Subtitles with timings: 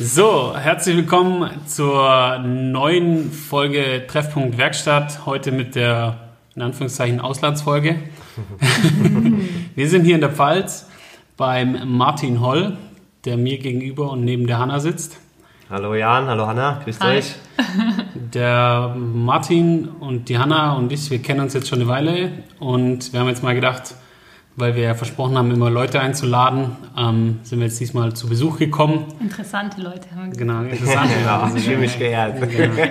[0.00, 5.26] So, herzlich willkommen zur neuen Folge Treffpunkt Werkstatt.
[5.26, 6.18] Heute mit der,
[6.54, 7.96] in Anführungszeichen, Auslandsfolge.
[9.74, 10.88] Wir sind hier in der Pfalz
[11.36, 12.76] beim Martin Holl,
[13.24, 15.18] der mir gegenüber und neben der Hanna sitzt.
[15.68, 17.18] Hallo Jan, hallo Hanna, grüßt Hi.
[17.18, 17.34] euch.
[18.14, 22.30] Der Martin und die Hanna und ich, wir kennen uns jetzt schon eine Weile
[22.60, 23.96] und wir haben jetzt mal gedacht,
[24.58, 28.58] weil wir ja versprochen haben, immer Leute einzuladen, ähm, sind wir jetzt diesmal zu Besuch
[28.58, 29.06] gekommen.
[29.20, 30.38] Interessante Leute haben wir gesagt.
[30.38, 31.10] Genau, interessant.
[31.24, 32.36] Ja, ich fühle mich geehrt.
[32.50, 32.82] Genau.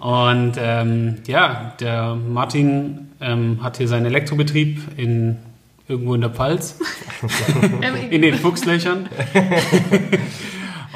[0.00, 5.36] Und ähm, ja, der Martin ähm, hat hier seinen Elektrobetrieb in
[5.88, 6.78] irgendwo in der Pfalz,
[8.10, 9.08] in den Fuchslöchern.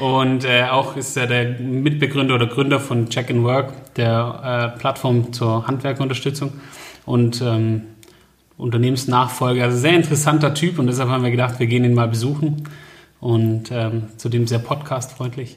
[0.00, 4.78] Und äh, auch ist er der Mitbegründer oder Gründer von Check and Work, der äh,
[4.78, 6.52] Plattform zur Handwerkerunterstützung
[7.04, 7.82] und ähm,
[8.58, 9.64] Unternehmensnachfolger.
[9.64, 12.64] Also sehr interessanter Typ und deshalb haben wir gedacht, wir gehen ihn mal besuchen.
[13.20, 15.56] Und ähm, zudem sehr podcastfreundlich.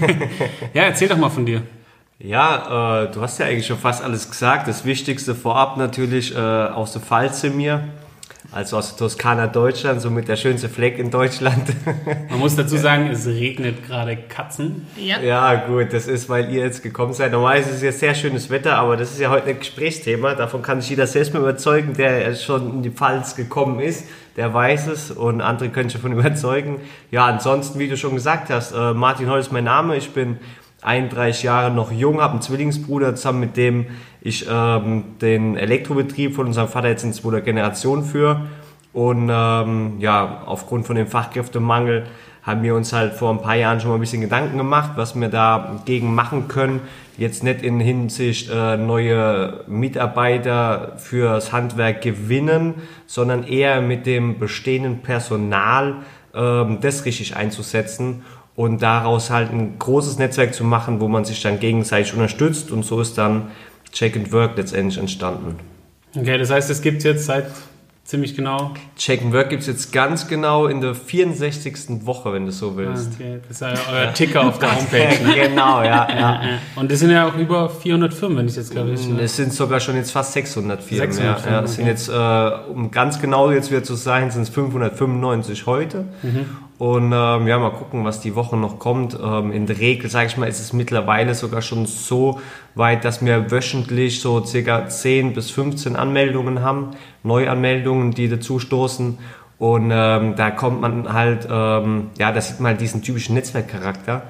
[0.74, 1.62] ja, erzähl doch mal von dir.
[2.18, 4.66] Ja, äh, du hast ja eigentlich schon fast alles gesagt.
[4.66, 7.84] Das Wichtigste vorab natürlich äh, aus der Pfalz mir.
[8.52, 11.72] Also aus der Toskana Deutschland, somit der schönste Fleck in Deutschland.
[12.30, 14.88] Man muss dazu sagen, es regnet gerade Katzen.
[14.96, 15.20] Ja.
[15.20, 17.30] ja, gut, das ist, weil ihr jetzt gekommen seid.
[17.30, 20.34] Normalerweise ist es ja sehr schönes Wetter, aber das ist ja heute ein Gesprächsthema.
[20.34, 24.06] Davon kann sich jeder selbst mal überzeugen, der schon in die Pfalz gekommen ist.
[24.36, 26.80] Der weiß es und andere können sich davon überzeugen.
[27.12, 29.96] Ja, ansonsten, wie du schon gesagt hast, äh, Martin Holl ist mein Name.
[29.96, 30.38] Ich bin
[30.82, 33.86] 31 Jahre noch jung, habe einen Zwillingsbruder, zusammen mit dem
[34.20, 38.46] ich ähm, den Elektrobetrieb von unserem Vater jetzt in zweiter Generation führe.
[38.92, 42.06] Und ähm, ja, aufgrund von dem Fachkräftemangel
[42.42, 45.18] haben wir uns halt vor ein paar Jahren schon mal ein bisschen Gedanken gemacht, was
[45.18, 46.80] wir dagegen machen können.
[47.16, 52.74] Jetzt nicht in Hinsicht äh, neue Mitarbeiter fürs Handwerk gewinnen,
[53.06, 55.96] sondern eher mit dem bestehenden Personal
[56.34, 58.22] ähm, das richtig einzusetzen
[58.60, 62.84] und daraus halt ein großes Netzwerk zu machen, wo man sich dann gegenseitig unterstützt und
[62.84, 63.52] so ist dann
[63.90, 65.56] Check and Work letztendlich entstanden.
[66.14, 67.46] Okay, das heißt, es gibt jetzt seit
[68.10, 68.72] ziemlich genau.
[68.96, 72.04] Check and Work gibt es jetzt ganz genau in der 64.
[72.04, 73.12] Woche, wenn du so Ah, willst.
[73.14, 75.24] Okay, das ist ja euer Ticker auf der Homepage.
[75.24, 75.48] Ne?
[75.48, 76.08] genau, ja.
[76.10, 76.40] ja.
[76.74, 79.08] Und das sind ja auch über 400 Firmen, wenn ich jetzt glaube ich.
[79.08, 81.12] Es sind sogar schon jetzt fast 600 Firmen.
[81.12, 81.40] 600 ja.
[81.40, 81.90] Firmen, ja, es sind okay.
[81.92, 86.06] jetzt, äh, um ganz genau jetzt wieder zu sein, sind es 595 heute.
[86.22, 86.46] Mhm.
[86.80, 89.14] Und ähm, ja, mal gucken, was die Woche noch kommt.
[89.22, 92.40] Ähm, in der Regel, sage ich mal, ist es mittlerweile sogar schon so
[92.74, 99.18] weit, dass wir wöchentlich so circa 10 bis 15 Anmeldungen haben, Neuanmeldungen, die dazu stoßen.
[99.58, 104.22] Und ähm, da kommt man halt, ähm, ja, da sieht man halt diesen typischen Netzwerkcharakter,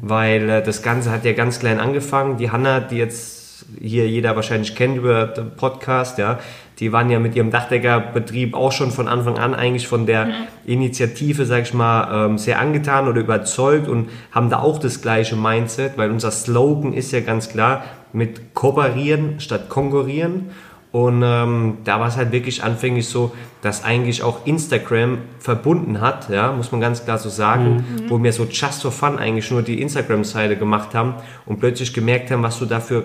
[0.00, 2.38] weil äh, das Ganze hat ja ganz klein angefangen.
[2.38, 6.38] Die Hanna, die jetzt hier jeder wahrscheinlich kennt über den Podcast, ja,
[6.78, 10.28] die waren ja mit ihrem Dachdeckerbetrieb auch schon von Anfang an eigentlich von der
[10.64, 15.36] Initiative, sag ich mal, ähm, sehr angetan oder überzeugt und haben da auch das gleiche
[15.36, 20.50] Mindset, weil unser Slogan ist ja ganz klar mit kooperieren statt konkurrieren.
[20.90, 26.30] Und ähm, da war es halt wirklich anfänglich so, dass eigentlich auch Instagram verbunden hat,
[26.30, 29.60] ja, muss man ganz klar so sagen, wo wir so just for fun eigentlich nur
[29.62, 33.04] die Instagram-Seite gemacht haben und plötzlich gemerkt haben, was du da für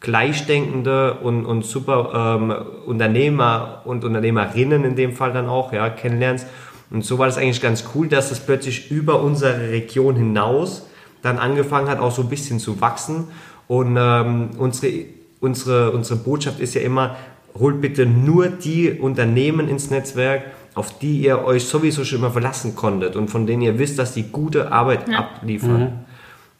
[0.00, 2.54] gleichdenkende und, und super ähm,
[2.86, 6.46] Unternehmer und Unternehmerinnen in dem Fall dann auch ja, kennenlernst.
[6.90, 10.86] Und so war das eigentlich ganz cool, dass das plötzlich über unsere Region hinaus
[11.20, 13.28] dann angefangen hat, auch so ein bisschen zu wachsen.
[13.66, 15.04] Und ähm, unsere,
[15.40, 17.16] unsere, unsere Botschaft ist ja immer,
[17.58, 20.42] holt bitte nur die Unternehmen ins Netzwerk,
[20.74, 24.14] auf die ihr euch sowieso schon immer verlassen konntet und von denen ihr wisst, dass
[24.14, 26.04] die gute Arbeit abliefern.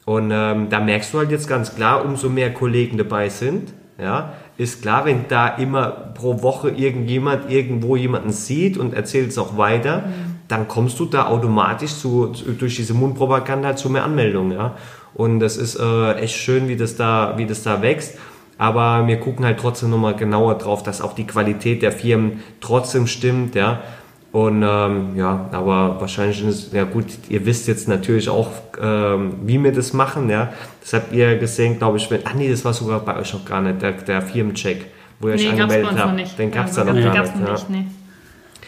[0.05, 4.33] Und ähm, da merkst du halt jetzt ganz klar, umso mehr Kollegen dabei sind, ja,
[4.57, 9.57] ist klar, wenn da immer pro Woche irgendjemand irgendwo jemanden sieht und erzählt es auch
[9.57, 10.05] weiter,
[10.47, 14.75] dann kommst du da automatisch zu, zu, durch diese Mundpropaganda zu mehr Anmeldungen, ja.
[15.13, 18.17] Und das ist äh, echt schön, wie das da, wie das da wächst.
[18.59, 23.07] Aber wir gucken halt trotzdem nochmal genauer drauf, dass auch die Qualität der Firmen trotzdem
[23.07, 23.79] stimmt, ja.
[24.31, 28.49] Und ähm, ja, aber wahrscheinlich ist es, ja gut, ihr wisst jetzt natürlich auch,
[28.79, 30.49] ähm, wie wir das machen, ja.
[30.81, 33.43] Das habt ihr gesehen, glaube ich, wenn, ah nee, das war sogar bei euch noch
[33.45, 34.85] gar nicht, der, der Firmencheck,
[35.19, 36.15] wo ihr euch Nee, bei angemeldet habt.
[36.15, 36.37] nicht.
[36.37, 37.53] Den gab's da Also, noch den gar gab's nicht, noch ja.
[37.53, 37.85] nicht, nee.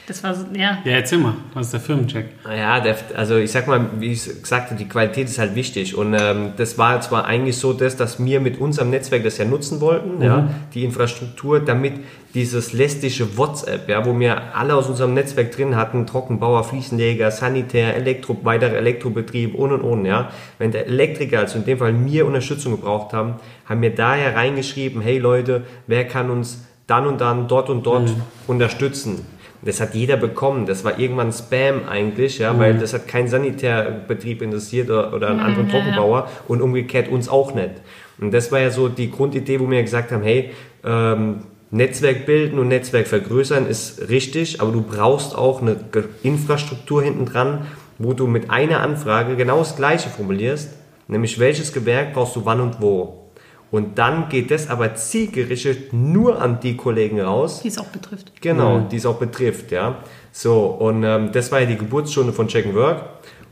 [0.07, 0.79] Das war so, ja.
[0.83, 2.25] Ja, erzähl mal, was ist der Firmencheck?
[2.45, 5.95] Ja, der, also ich sag mal, wie ich gesagt habe, die Qualität ist halt wichtig.
[5.95, 9.45] Und ähm, das war zwar eigentlich so, das, dass wir mit unserem Netzwerk das ja
[9.45, 11.93] nutzen wollten, ja, die Infrastruktur, damit
[12.33, 17.95] dieses lästige WhatsApp, ja, wo wir alle aus unserem Netzwerk drin hatten, Trockenbauer, Fliesenleger, Sanitär,
[17.95, 20.31] Elektro, weitere Elektrobetrieb und und und, ja.
[20.57, 25.01] Wenn der Elektriker, also in dem Fall mir Unterstützung gebraucht haben, haben wir daher reingeschrieben,
[25.01, 28.13] hey Leute, wer kann uns dann und dann dort und dort
[28.47, 29.25] unterstützen?
[29.63, 30.65] Das hat jeder bekommen.
[30.65, 35.39] Das war irgendwann Spam eigentlich, ja, weil das hat kein Sanitärbetrieb interessiert oder, oder einen
[35.39, 35.79] anderen ja, ja.
[35.79, 37.71] Trockenbauer und umgekehrt uns auch nicht.
[38.19, 40.51] Und das war ja so die Grundidee, wo wir gesagt haben, hey,
[40.83, 41.41] ähm,
[41.71, 45.77] Netzwerk bilden und Netzwerk vergrößern ist richtig, aber du brauchst auch eine
[46.21, 47.67] Infrastruktur hinten dran,
[47.97, 50.71] wo du mit einer Anfrage genau das Gleiche formulierst,
[51.07, 53.20] nämlich welches Gewerk brauchst du wann und wo.
[53.71, 58.33] Und dann geht das aber zielgerichtet nur an die Kollegen raus, Die es auch betrifft.
[58.41, 59.99] Genau, die es auch betrifft, ja.
[60.33, 63.03] So, und ähm, das war ja die Geburtsstunde von Check and Work.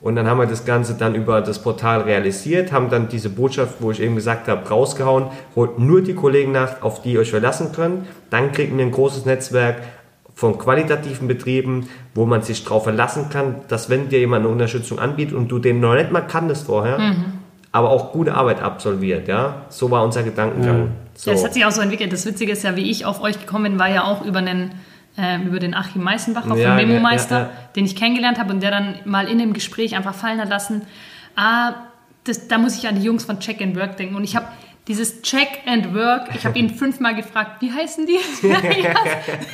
[0.01, 3.75] Und dann haben wir das Ganze dann über das Portal realisiert, haben dann diese Botschaft,
[3.79, 5.25] wo ich eben gesagt habe, rausgehauen,
[5.55, 8.05] holt nur die Kollegen nach, auf die ihr euch verlassen könnt.
[8.29, 9.81] Dann kriegen wir ein großes Netzwerk
[10.33, 14.99] von qualitativen Betrieben, wo man sich darauf verlassen kann, dass wenn dir jemand eine Unterstützung
[14.99, 16.97] anbietet und du den noch nicht mal kanntest vorher,
[17.71, 19.65] aber auch gute Arbeit absolviert, ja.
[19.69, 20.91] So war unser Gedankengang.
[21.13, 21.29] So.
[21.29, 22.11] Ja, das hat sich auch so entwickelt.
[22.11, 24.71] Das Witzige ist ja, wie ich auf euch gekommen bin, war ja auch über einen
[25.17, 27.51] ähm, über den Achim Meißenbacher Ja, vom ja, Memo-Meister, ja, ja.
[27.75, 30.83] den ich kennengelernt habe und der dann mal in dem Gespräch einfach fallen hat lassen,
[31.35, 31.73] ah,
[32.23, 34.15] das, da muss ich an die Jungs von Check and Work denken.
[34.15, 34.47] Und ich habe
[34.89, 38.13] dieses Check and Work, ich habe ihn fünfmal gefragt, wie heißen die?
[38.47, 38.55] ja,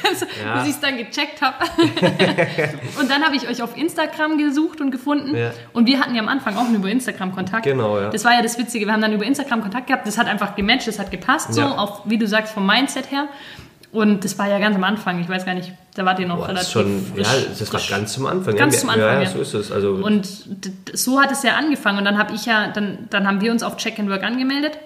[0.09, 0.59] also, Ja.
[0.59, 1.57] Bis ich es dann gecheckt habe.
[2.99, 5.35] und dann habe ich euch auf Instagram gesucht und gefunden.
[5.35, 5.51] Ja.
[5.73, 7.65] Und wir hatten ja am Anfang auch nur über Instagram Kontakt.
[7.65, 8.09] Genau, ja.
[8.09, 8.85] Das war ja das Witzige.
[8.85, 10.07] Wir haben dann über Instagram Kontakt gehabt.
[10.07, 11.77] Das hat einfach gematcht, das hat gepasst, so, Ja.
[11.77, 13.27] auch wie du sagst, vom Mindset her.
[13.91, 15.19] Und das war ja ganz am Anfang.
[15.21, 17.25] Ich weiß gar nicht, da wart ihr noch Boah, relativ schon, frisch.
[17.27, 18.55] ja, das war ganz zum Anfang.
[18.55, 19.29] Ganz ja, zum Anfang, Ja, ja.
[19.29, 19.71] so ist es.
[19.71, 20.27] Also, Und
[20.93, 21.97] so hat es ja angefangen.
[21.99, 24.77] Und dann habe ich ja, dann, dann haben wir uns auf Check and Work angemeldet.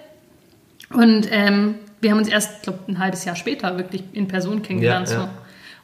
[0.92, 5.08] Und ähm, wir haben uns erst, glaube ein halbes Jahr später wirklich in Person kennengelernt.
[5.08, 5.20] Ja, ja.
[5.22, 5.28] So.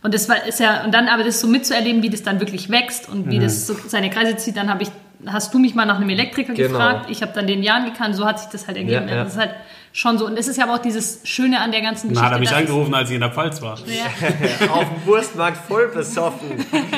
[0.02, 2.70] Und das war ist ja, und dann aber das so mitzuerleben, wie das dann wirklich
[2.70, 3.30] wächst und Mhm.
[3.30, 4.90] wie das so seine Kreise zieht, dann habe ich,
[5.26, 6.68] hast du mich mal nach einem Elektriker Genau.
[6.70, 9.08] gefragt, ich habe dann den Jan gekannt, so hat sich das halt ergeben.
[9.08, 9.24] Ja, ja.
[9.24, 9.54] Das ist halt
[9.92, 10.26] schon so.
[10.26, 12.26] Und das ist ja aber auch dieses Schöne an der ganzen Na, Geschichte.
[12.26, 13.78] hat er mich dass es- angerufen, als ich in der Pfalz war.
[13.86, 14.68] Ja.
[14.74, 16.48] auf dem Wurstmarkt voll besoffen,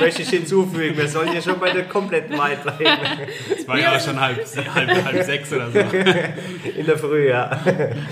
[0.00, 0.96] möchte ich hinzufügen.
[0.96, 2.84] Wir sollen hier schon bei der kompletten Wahrheit bleiben.
[3.56, 4.44] Es war ja auch schon halb,
[4.74, 5.78] halb, halb sechs oder so.
[5.78, 7.50] In der Früh, ja.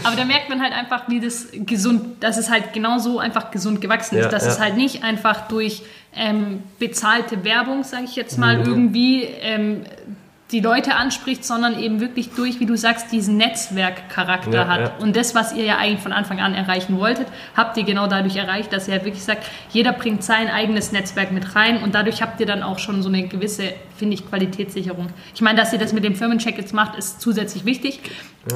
[0.05, 3.51] Aber da merkt man halt einfach, wie das gesund, dass es halt genau so einfach
[3.51, 4.27] gesund gewachsen ist.
[4.27, 4.51] Ja, dass ja.
[4.53, 5.83] es halt nicht einfach durch
[6.17, 8.65] ähm, bezahlte Werbung, sage ich jetzt mal, Mhm.
[8.67, 9.83] irgendwie ähm,
[10.53, 14.81] die Leute anspricht, sondern eben wirklich durch, wie du sagst, diesen Netzwerkcharakter Ja, hat.
[14.81, 14.93] ja.
[15.01, 17.27] Und das, was ihr ja eigentlich von Anfang an erreichen wolltet,
[17.57, 21.57] habt ihr genau dadurch erreicht, dass ihr wirklich sagt, jeder bringt sein eigenes Netzwerk mit
[21.57, 25.09] rein und dadurch habt ihr dann auch schon so eine gewisse, finde ich, Qualitätssicherung.
[25.35, 28.01] Ich meine, dass ihr das mit dem Firmencheck jetzt macht, ist zusätzlich wichtig,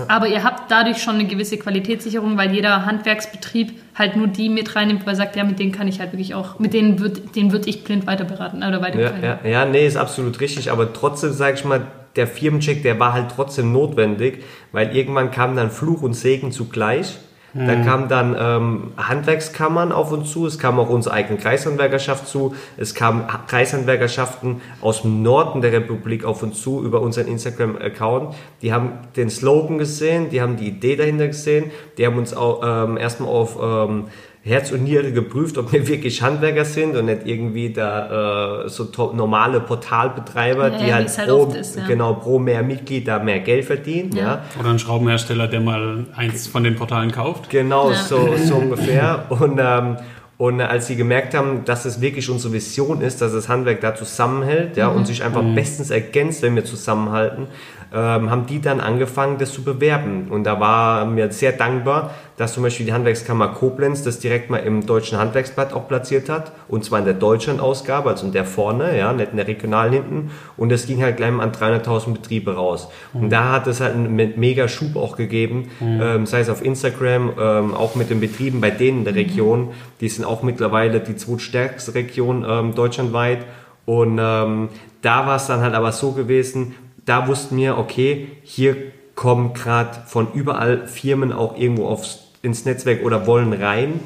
[0.08, 4.76] aber ihr habt dadurch schon eine gewisse Qualitätssicherung, weil jeder Handwerksbetrieb halt nur die mit
[4.76, 7.34] reinnimmt, weil er sagt, ja, mit denen kann ich halt wirklich auch, mit denen wird,
[7.36, 9.22] den würde ich blind weiter beraten oder Ja, weiterberaten.
[9.22, 13.12] ja, ja, nee, ist absolut richtig, aber trotzdem, sag ich mal, der Firmencheck, der war
[13.12, 14.42] halt trotzdem notwendig,
[14.72, 17.18] weil irgendwann kam dann Fluch und Segen zugleich.
[17.52, 22.54] Da kamen dann ähm, Handwerkskammern auf uns zu, es kam auch unsere eigene Kreishandwerkerschaft zu,
[22.76, 28.34] es kamen Ha- Kreishandwerkerschaften aus dem Norden der Republik auf uns zu über unseren Instagram-Account.
[28.62, 32.62] Die haben den Slogan gesehen, die haben die Idee dahinter gesehen, die haben uns auch
[32.64, 34.04] ähm, erstmal auf ähm,
[34.42, 38.88] Herz und Niere geprüft, ob wir wirklich Handwerker sind und nicht irgendwie da äh, so
[39.14, 41.86] normale Portalbetreiber, Ja, die halt, halt pro, ist, ja.
[41.86, 44.12] genau pro mehr Mitglieder mehr Geld verdienen.
[44.16, 44.22] Ja.
[44.22, 44.42] Ja.
[44.58, 47.50] Oder ein Schraubenhersteller, der mal eins von den Portalen kauft.
[47.50, 47.96] Genau, Ja.
[47.96, 49.26] so, so ungefähr.
[49.28, 49.96] Und, ähm,
[50.38, 53.94] und als sie gemerkt haben, dass es wirklich unsere Vision ist, dass das Handwerk da
[53.94, 57.46] zusammenhält ja, und sich einfach bestens ergänzt, wenn wir zusammenhalten,
[57.92, 60.28] ähm, haben die dann angefangen, das zu bewerben.
[60.30, 64.58] Und da war mir sehr dankbar, dass zum Beispiel die Handwerkskammer Koblenz das direkt mal
[64.58, 66.52] im Deutschen Handwerksblatt auch platziert hat.
[66.68, 70.30] Und zwar in der Deutschland-Ausgabe, also in der vorne, ja, nicht in der regionalen hinten.
[70.56, 72.88] Und das ging halt gleich mal an 300.000 Betriebe raus.
[73.12, 76.64] Und da hat es halt einen me- mega Schub auch gegeben, ähm, sei es auf
[76.64, 79.70] Instagram, ähm, auch mit den Betrieben bei denen in der Region.
[80.00, 83.40] Die sind auch mittlerweile die zweitstärkste Region ähm, deutschlandweit.
[83.84, 84.68] Und ähm,
[85.02, 88.76] da war es dann halt aber so gewesen, da wussten wir, okay, hier
[89.14, 94.00] kommen gerade von überall Firmen auch irgendwo aufs, ins Netzwerk oder wollen rein.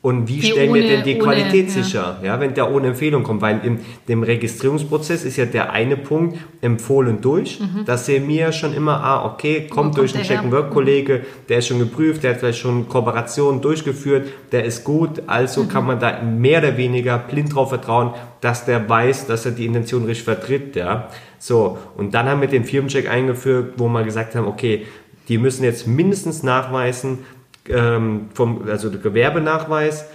[0.00, 2.20] Und wie Die stellen wir denn die ohne, Qualität sicher?
[2.22, 6.38] Ja, wenn der ohne Empfehlung kommt, weil in dem Registrierungsprozess ist ja der eine Punkt
[6.60, 7.60] empfohlen durch.
[7.84, 10.24] Das sehen wir ja schon immer, ah, okay, kommt kommt durch einen?
[10.24, 15.66] Check-and-Work-Kollege, der ist schon geprüft, der hat vielleicht schon Kooperationen durchgeführt, der ist gut, also
[15.66, 19.66] kann man da mehr oder weniger blind drauf vertrauen, dass der weiß, dass er die
[19.66, 21.08] Intention richtig vertritt, ja.
[21.40, 24.86] So, und dann haben wir den Firmencheck eingeführt, wo wir gesagt haben, okay,
[25.28, 27.18] die müssen jetzt mindestens nachweisen,
[27.70, 30.06] ähm, vom, also der Gewerbenachweis,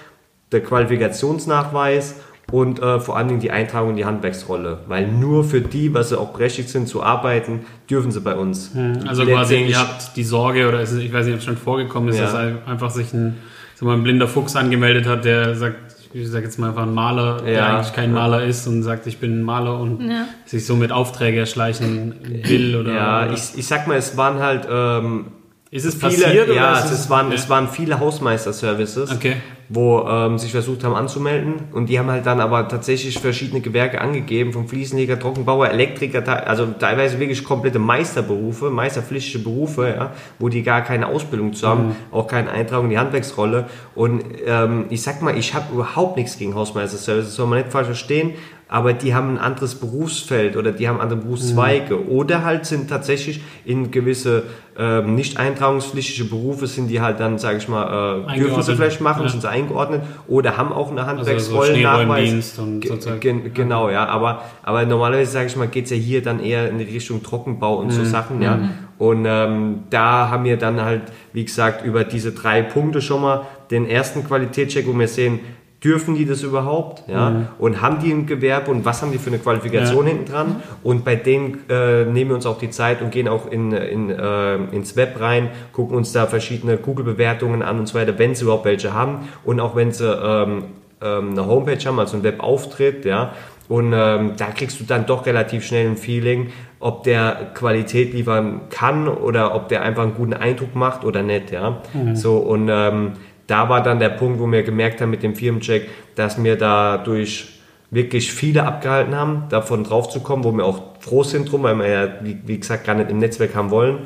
[0.52, 2.16] der Qualifikationsnachweis
[2.52, 4.80] und äh, vor allen Dingen die Eintragung in die Handwerksrolle.
[4.88, 8.72] Weil nur für die, was sie auch berechtigt sind zu arbeiten, dürfen sie bei uns.
[9.08, 11.58] Also quasi, ihr habt die Sorge, oder ist es, ich weiß nicht, ob es schon
[11.58, 12.24] vorgekommen ist, Ja.
[12.26, 12.36] dass
[12.68, 13.38] einfach sich ein,
[13.76, 15.78] sag mal, ein blinder Fuchs angemeldet hat, der sagt,
[16.14, 17.68] ich sag jetzt mal einfach ein Maler, der Ja.
[17.78, 20.26] eigentlich kein Maler ist und sagt, ich bin ein Maler und Ja.
[20.46, 22.14] sich somit Aufträge erschleichen
[22.48, 25.26] will oder, Ja, oder ich, ich sag mal, es waren halt ähm,
[25.74, 27.34] ist es viele, passiert oder ja, es, es, waren, ja.
[27.36, 29.38] es waren viele Hausmeister-Services, Okay.
[29.70, 34.00] wo ähm, sich versucht haben anzumelden und die haben halt dann aber tatsächlich verschiedene Gewerke
[34.00, 40.62] angegeben, vom Fliesenleger, Trockenbauer, Elektriker, also teilweise wirklich komplette Meisterberufe, meisterpflichtige Berufe, ja, wo die
[40.62, 43.66] gar keine Ausbildung zu haben, auch keine Eintragung in die Handwerksrolle
[43.96, 47.72] und ähm, ich sag mal, ich habe überhaupt nichts gegen Hausmeister-Services, das soll man nicht
[47.72, 48.34] falsch verstehen,
[48.70, 53.42] aber die haben ein anderes Berufsfeld oder die haben andere Berufszweige oder halt sind tatsächlich
[53.66, 54.44] in gewisse
[54.78, 59.02] ähm, nicht eintragungspflichtige Berufe sind die halt dann, sage ich mal, äh, dürfen sie vielleicht
[59.02, 59.30] machen, Ja.
[59.30, 62.56] sind sie eingeordnet oder haben auch eine also so Handwerksrollennachweis.
[62.80, 63.10] Ge- so
[63.54, 66.86] Genau, ja, aber, aber normalerweise, sage ich mal, geht's ja hier dann eher in die
[66.86, 67.92] Richtung Trockenbau und Mhm.
[67.92, 68.60] so Sachen, ja.
[68.98, 71.02] Und ähm, da haben wir dann halt,
[71.34, 75.40] wie gesagt, über diese drei Punkte schon mal den ersten Qualitätscheck, wo wir sehen,
[75.84, 77.48] dürfen die das überhaupt, ja, Mhm.
[77.60, 80.56] und haben die ein Gewerbe und was haben die für eine Qualifikation hinten dran?
[80.82, 84.10] Und bei denen äh, nehmen wir uns auch die Zeit und gehen auch in, in,
[84.10, 88.44] äh, ins Web rein, gucken uns da verschiedene Google-Bewertungen an und so weiter, wenn sie
[88.46, 89.28] überhaupt welche haben.
[89.44, 90.64] Und auch wenn sie ähm,
[91.02, 93.34] ähm, eine Homepage haben, also ein Webauftritt, ja,
[93.70, 98.62] und ähm, da kriegst du dann doch relativ schnell ein Feeling, ob der Qualität liefern
[98.70, 101.82] kann oder ob der einfach einen guten Eindruck macht oder nicht, ja.
[102.14, 103.14] So und ähm,
[103.48, 107.50] da war dann der Punkt, wo wir gemerkt haben mit dem Firmencheck, dass wir dadurch
[107.92, 111.76] wirklich viele abgehalten haben, davon drauf zu kommen, wo wir auch froh sind drum, weil
[111.76, 114.00] wir ja, wie, wie gesagt, gar nicht im Netzwerk haben wollen.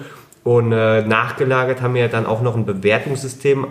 [0.44, 3.68] Und äh, nachgelagert haben wir ja dann auch noch ein Bewertungssystem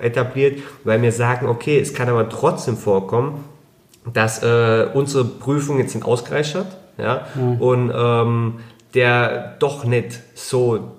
[0.00, 3.44] etabliert, weil wir sagen, okay, es kann aber trotzdem vorkommen,
[4.12, 7.26] dass äh, unsere Prüfung jetzt nicht ausgereicht hat, ja,
[7.58, 8.54] und ähm,
[8.94, 10.97] der doch nicht so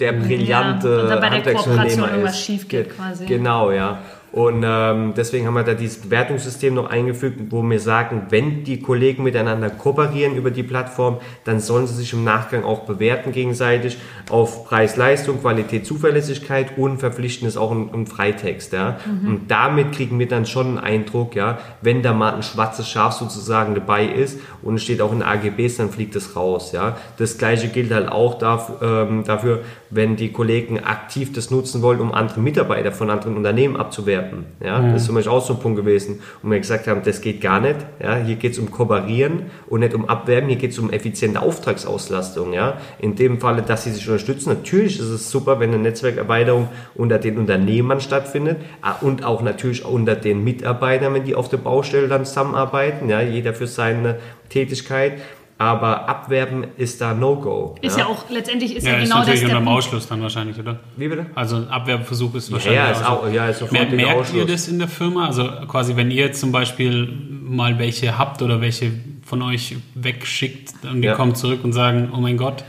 [0.00, 3.26] der brillante Ja, und dann bei der Kooperation irgendwas schief geht Ge- quasi.
[3.26, 3.98] Genau, ja.
[4.34, 8.80] Und ähm, deswegen haben wir da dieses Bewertungssystem noch eingefügt, wo wir sagen, wenn die
[8.80, 13.96] Kollegen miteinander kooperieren über die Plattform, dann sollen sie sich im Nachgang auch bewerten gegenseitig
[14.30, 18.72] auf Preis-Leistung, Qualität, Zuverlässigkeit und verpflichtend ist auch ein, ein Freitext.
[18.72, 18.98] Ja.
[19.06, 19.28] Mhm.
[19.28, 23.12] Und damit kriegen wir dann schon einen Eindruck, ja, wenn da mal ein schwarzes Schaf
[23.12, 26.72] sozusagen dabei ist und es steht auch in AGBs, dann fliegt es raus.
[26.72, 26.96] Ja.
[27.18, 29.60] Das gleiche gilt halt auch dafür, ähm, dafür,
[29.90, 34.23] wenn die Kollegen aktiv das nutzen wollen, um andere Mitarbeiter von anderen Unternehmen abzuwerben.
[34.62, 37.20] Ja, Das ist zum Beispiel auch so ein Punkt gewesen, wo wir gesagt haben, das
[37.20, 37.76] geht gar nicht.
[38.02, 41.40] Ja, hier geht es um Kooperieren und nicht um Abwerben, hier geht es um effiziente
[41.40, 42.52] Auftragsauslastung.
[42.52, 42.78] Ja.
[42.98, 44.50] In dem Falle, dass sie sich unterstützen.
[44.50, 48.58] Natürlich ist es super, wenn eine Netzwerkerweiterung unter den Unternehmern stattfindet
[49.00, 53.08] und auch natürlich unter den Mitarbeitern, wenn die auf der Baustelle dann zusammenarbeiten.
[53.08, 55.14] Ja, jeder für seine Tätigkeit.
[55.56, 57.76] Aber Abwerben ist da No-Go.
[57.80, 59.70] Ist ja auch, letztendlich ist ja, Ja, ist genau das natürlich der unter.
[59.70, 60.80] Ausschluss dann wahrscheinlich, oder?
[60.96, 61.26] Wie bitte?
[61.36, 63.22] Also ein Abwehrversuch ist Ja, wahrscheinlich ja, ist auch.
[63.24, 64.36] auch, ja, ist Mer sofort merkt Ausschluss.
[64.40, 65.26] ihr das in der Firma?
[65.26, 68.90] Also quasi, wenn ihr zum Beispiel mal welche habt oder welche
[69.24, 71.14] von euch wegschickt und die Ja.
[71.14, 72.64] kommen zurück und sagen, oh mein Gott,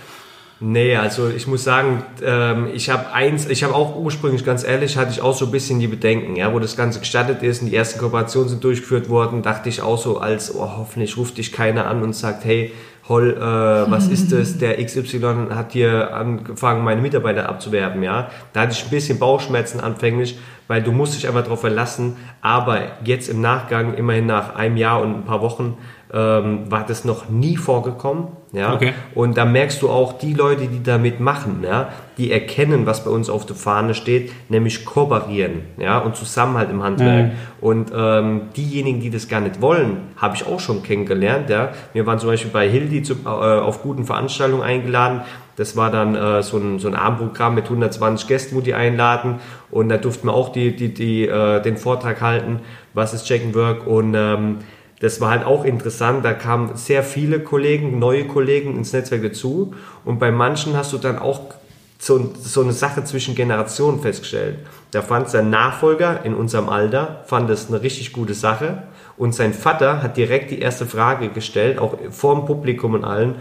[0.61, 4.97] Nee, also ich muss sagen, ähm, ich habe eins, ich habe auch ursprünglich, ganz ehrlich,
[4.97, 7.69] hatte ich auch so ein bisschen die Bedenken, ja, wo das Ganze gestartet ist und
[7.69, 11.51] die ersten Kooperationen sind durchgeführt worden, dachte ich auch so als, oh, hoffentlich ruft dich
[11.51, 12.71] keiner an und sagt, hey,
[13.07, 14.57] Holl, äh, was ist das?
[14.59, 18.29] Der XY hat hier angefangen, meine Mitarbeiter abzuwerben, ja.
[18.53, 22.15] Da hatte ich ein bisschen Bauchschmerzen anfänglich, weil du musst dich einfach darauf verlassen.
[22.41, 25.77] Aber jetzt im Nachgang, immerhin nach einem Jahr und ein paar Wochen,
[26.11, 28.73] ähm, war das noch nie vorgekommen, ja.
[28.73, 28.93] Okay.
[29.13, 33.11] Und da merkst du auch, die Leute, die damit machen, ja, die erkennen, was bei
[33.11, 37.31] uns auf der Fahne steht, nämlich kooperieren, ja, und Zusammenhalt im Handwerk.
[37.59, 41.69] Und ähm, diejenigen, die das gar nicht wollen, habe ich auch schon kennengelernt, ja.
[41.93, 45.21] Wir waren zum Beispiel bei Hildi zu, äh, auf guten Veranstaltungen eingeladen.
[45.57, 49.35] Das war dann äh, so, ein, so ein Abendprogramm mit 120 Gästen, wo die einladen.
[49.71, 52.59] Und da durften wir auch die, die, die, äh, den Vortrag halten,
[52.93, 53.87] was ist Check and Work.
[53.87, 54.57] Und ähm,
[54.99, 56.23] das war halt auch interessant.
[56.23, 59.73] Da kamen sehr viele Kollegen, neue Kollegen ins Netzwerk dazu.
[60.03, 61.41] Und bei manchen hast du dann auch
[61.99, 64.59] so, so eine Sache zwischen Generationen festgestellt.
[64.91, 68.83] Da fand sein Nachfolger in unserem Alter, fand es eine richtig gute Sache.
[69.17, 73.35] Und sein Vater hat direkt die erste Frage gestellt, auch vor dem Publikum und allen,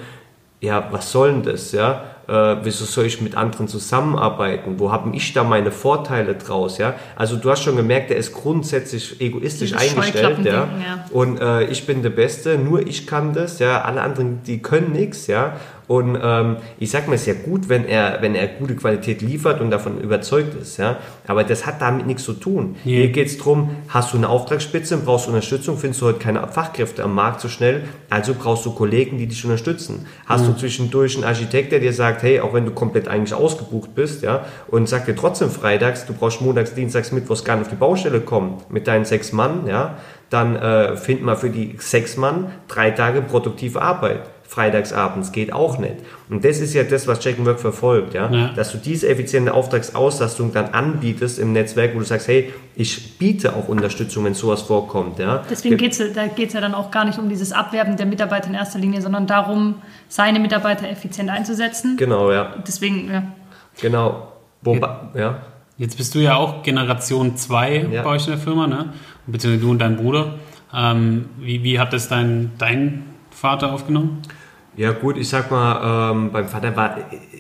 [0.61, 2.04] ja, was soll denn das, ja?
[2.26, 4.78] Äh, wieso soll ich mit anderen zusammenarbeiten?
[4.78, 6.95] Wo habe ich da meine Vorteile draus, ja?
[7.16, 10.52] Also du hast schon gemerkt, er ist grundsätzlich egoistisch Dieses eingestellt, ja?
[10.52, 10.69] Ja.
[11.11, 13.83] Und äh, ich bin der Beste, nur ich kann das, ja?
[13.83, 15.57] Alle anderen, die können nichts, ja?
[15.87, 19.21] Und ähm, ich sag mal, es ist ja gut, wenn er, wenn er gute Qualität
[19.21, 20.97] liefert und davon überzeugt ist, ja.
[21.26, 22.76] Aber das hat damit nichts zu tun.
[22.85, 22.97] Nee.
[22.97, 27.03] Hier geht's drum, hast du eine Auftragsspitze, brauchst du Unterstützung, findest du heute keine Fachkräfte
[27.03, 30.07] am Markt so schnell, also brauchst du Kollegen, die dich unterstützen.
[30.26, 33.95] Hast du zwischendurch einen Architekt, der dir sagt, hey, auch wenn du komplett eigentlich ausgebucht
[33.95, 37.71] bist, ja, und sagt dir trotzdem freitags, du brauchst montags, dienstags, mittwochs gar nicht auf
[37.71, 39.99] die Baustelle kommen mit deinen sechs Mann, ja,
[40.31, 44.23] dann äh, find mal für die sechs Mann drei Tage produktive Arbeit.
[44.46, 45.96] Freitagsabends geht auch nicht.
[46.30, 48.30] Und das ist ja das, was Check and Work verfolgt, ja?
[48.30, 48.48] Ja.
[48.54, 53.56] dass du diese effiziente Auftragsauslastung dann anbietest im Netzwerk, wo du sagst, hey, ich biete
[53.56, 55.18] auch Unterstützung, wenn sowas vorkommt.
[55.18, 55.42] Ja?
[55.50, 58.06] Deswegen geht's, ja- da geht es ja dann auch gar nicht um dieses Abwerben der
[58.06, 59.76] Mitarbeiter in erster Linie, sondern darum,
[60.08, 61.96] seine Mitarbeiter effizient einzusetzen.
[61.96, 63.22] Genau, ja, Deswegen, ja.
[63.80, 64.28] genau.
[64.62, 65.38] Wobei, ja.
[65.76, 68.02] Jetzt bist du ja auch Generation 2 Ja.
[68.02, 68.92] bei euch in der Firma, ne?
[69.26, 70.34] Beziehungsweise du und dein Bruder.
[70.72, 73.02] Ähm, wie, wie hat das dein, dein
[73.35, 74.23] Vater aufgenommen?
[74.76, 76.97] Ja gut, ich sag mal, ähm, beim Vater war,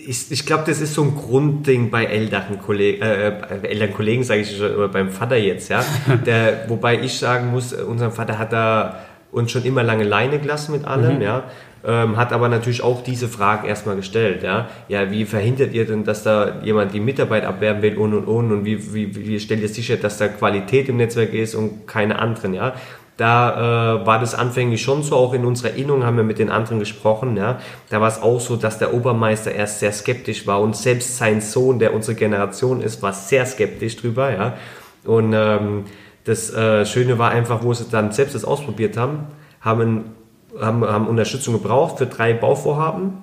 [0.06, 4.22] ich, ich glaube, das ist so ein Grundding bei älteren Kollegen, äh, bei älteren Kollegen
[4.22, 5.84] sage ich schon, aber beim Vater jetzt, ja.
[6.26, 9.00] Der, wobei ich sagen muss, unser Vater hat da
[9.32, 11.44] uns schon immer lange Leine gelassen mit allem, ja.
[11.86, 14.68] Ähm, hat aber natürlich auch diese Fragen erstmal gestellt, ja.
[14.86, 18.52] Ja, wie verhindert ihr denn, dass da jemand die Mitarbeit abwerben will und und und
[18.52, 22.20] und wie, wie, wie stellt ihr sicher, dass da Qualität im Netzwerk ist und keine
[22.20, 22.74] anderen, ja.
[23.16, 26.50] Da äh, war das anfänglich schon so, auch in unserer Erinnerung haben wir mit den
[26.50, 27.60] anderen gesprochen, ja.
[27.88, 31.40] Da war es auch so, dass der Obermeister erst sehr skeptisch war und selbst sein
[31.40, 34.54] Sohn, der unsere Generation ist, war sehr skeptisch drüber, ja.
[35.04, 35.84] Und ähm,
[36.24, 39.26] das äh, Schöne war einfach, wo sie dann selbst das ausprobiert haben,
[39.60, 40.14] haben,
[40.60, 43.18] haben, haben Unterstützung gebraucht für drei Bauvorhaben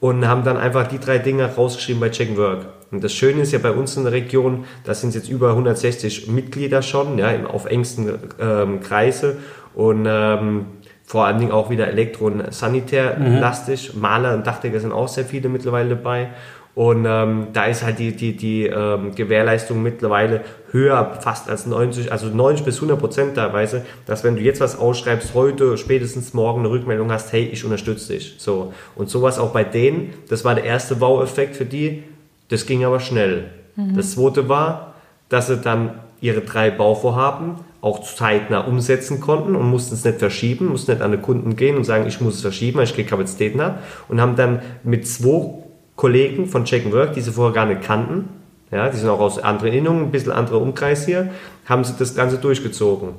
[0.00, 2.77] und haben dann einfach die drei Dinge rausgeschrieben bei Check Work.
[2.90, 6.28] Und das Schöne ist ja bei uns in der Region, da sind jetzt über 160
[6.28, 9.36] Mitglieder schon, ja, auf engsten ähm, Kreise
[9.74, 10.66] und ähm,
[11.04, 13.94] vor allen Dingen auch wieder Elektro- und Sanitär-lastig.
[13.94, 16.28] Maler und Dachdecker sind auch sehr viele mittlerweile dabei.
[16.74, 22.12] Und ähm, da ist halt die, die, die ähm, Gewährleistung mittlerweile höher, fast als 90,
[22.12, 26.60] also 90 bis 100 Prozent teilweise, dass wenn du jetzt was ausschreibst, heute, spätestens morgen
[26.60, 28.36] eine Rückmeldung hast, hey, ich unterstütze dich.
[28.38, 28.72] So.
[28.94, 32.04] Und sowas auch bei denen, das war der erste Wow-Effekt für die,
[32.48, 33.50] das ging aber schnell.
[33.94, 34.94] Das zweite war,
[35.28, 40.66] dass sie dann ihre drei Bauvorhaben auch zeitnah umsetzen konnten und mussten es nicht verschieben,
[40.66, 43.06] mussten nicht an den Kunden gehen und sagen, ich muss es verschieben, weil ich keine
[43.06, 43.78] Kapazitäten habe
[44.08, 45.62] und haben dann mit zwei
[45.94, 48.28] Kollegen von Check and Work, die sie vorher gar nicht kannten,
[48.70, 51.30] ja, die sind auch aus anderen Innungen, ein bisschen anderer Umkreis hier,
[51.66, 53.10] haben sie das Ganze durchgezogen.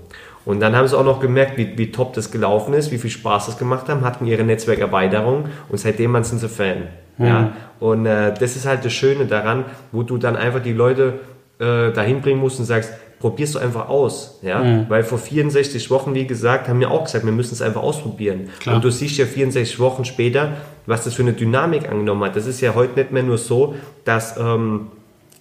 [0.45, 3.09] Und dann haben sie auch noch gemerkt, wie, wie top das gelaufen ist, wie viel
[3.09, 6.87] Spaß das gemacht haben, hatten ihre Netzwerkerweiterung und seitdem sind sie Fan.
[7.27, 7.51] Ja?
[7.79, 11.19] Und äh, das ist halt das Schöne daran, wo du dann einfach die Leute
[11.59, 14.39] äh, dahin bringen musst und sagst, probierst du einfach aus.
[14.41, 14.85] Ja?
[14.89, 18.49] Weil vor 64 Wochen, wie gesagt, haben wir auch gesagt, wir müssen es einfach ausprobieren.
[18.61, 18.75] Klar.
[18.75, 20.53] Und du siehst ja 64 Wochen später,
[20.85, 22.35] was das für eine Dynamik angenommen hat.
[22.37, 24.87] Das ist ja heute nicht mehr nur so, dass ähm,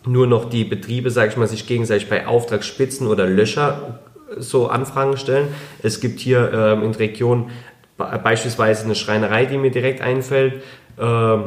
[0.07, 4.01] nur noch die Betriebe, sage ich mal, sich gegenseitig bei Auftragsspitzen oder Löcher
[4.37, 5.49] äh, so Anfragen stellen.
[5.83, 7.51] Es gibt hier ähm, in der Region
[7.97, 10.62] be- beispielsweise eine Schreinerei, die mir direkt einfällt.
[11.01, 11.43] Ähm,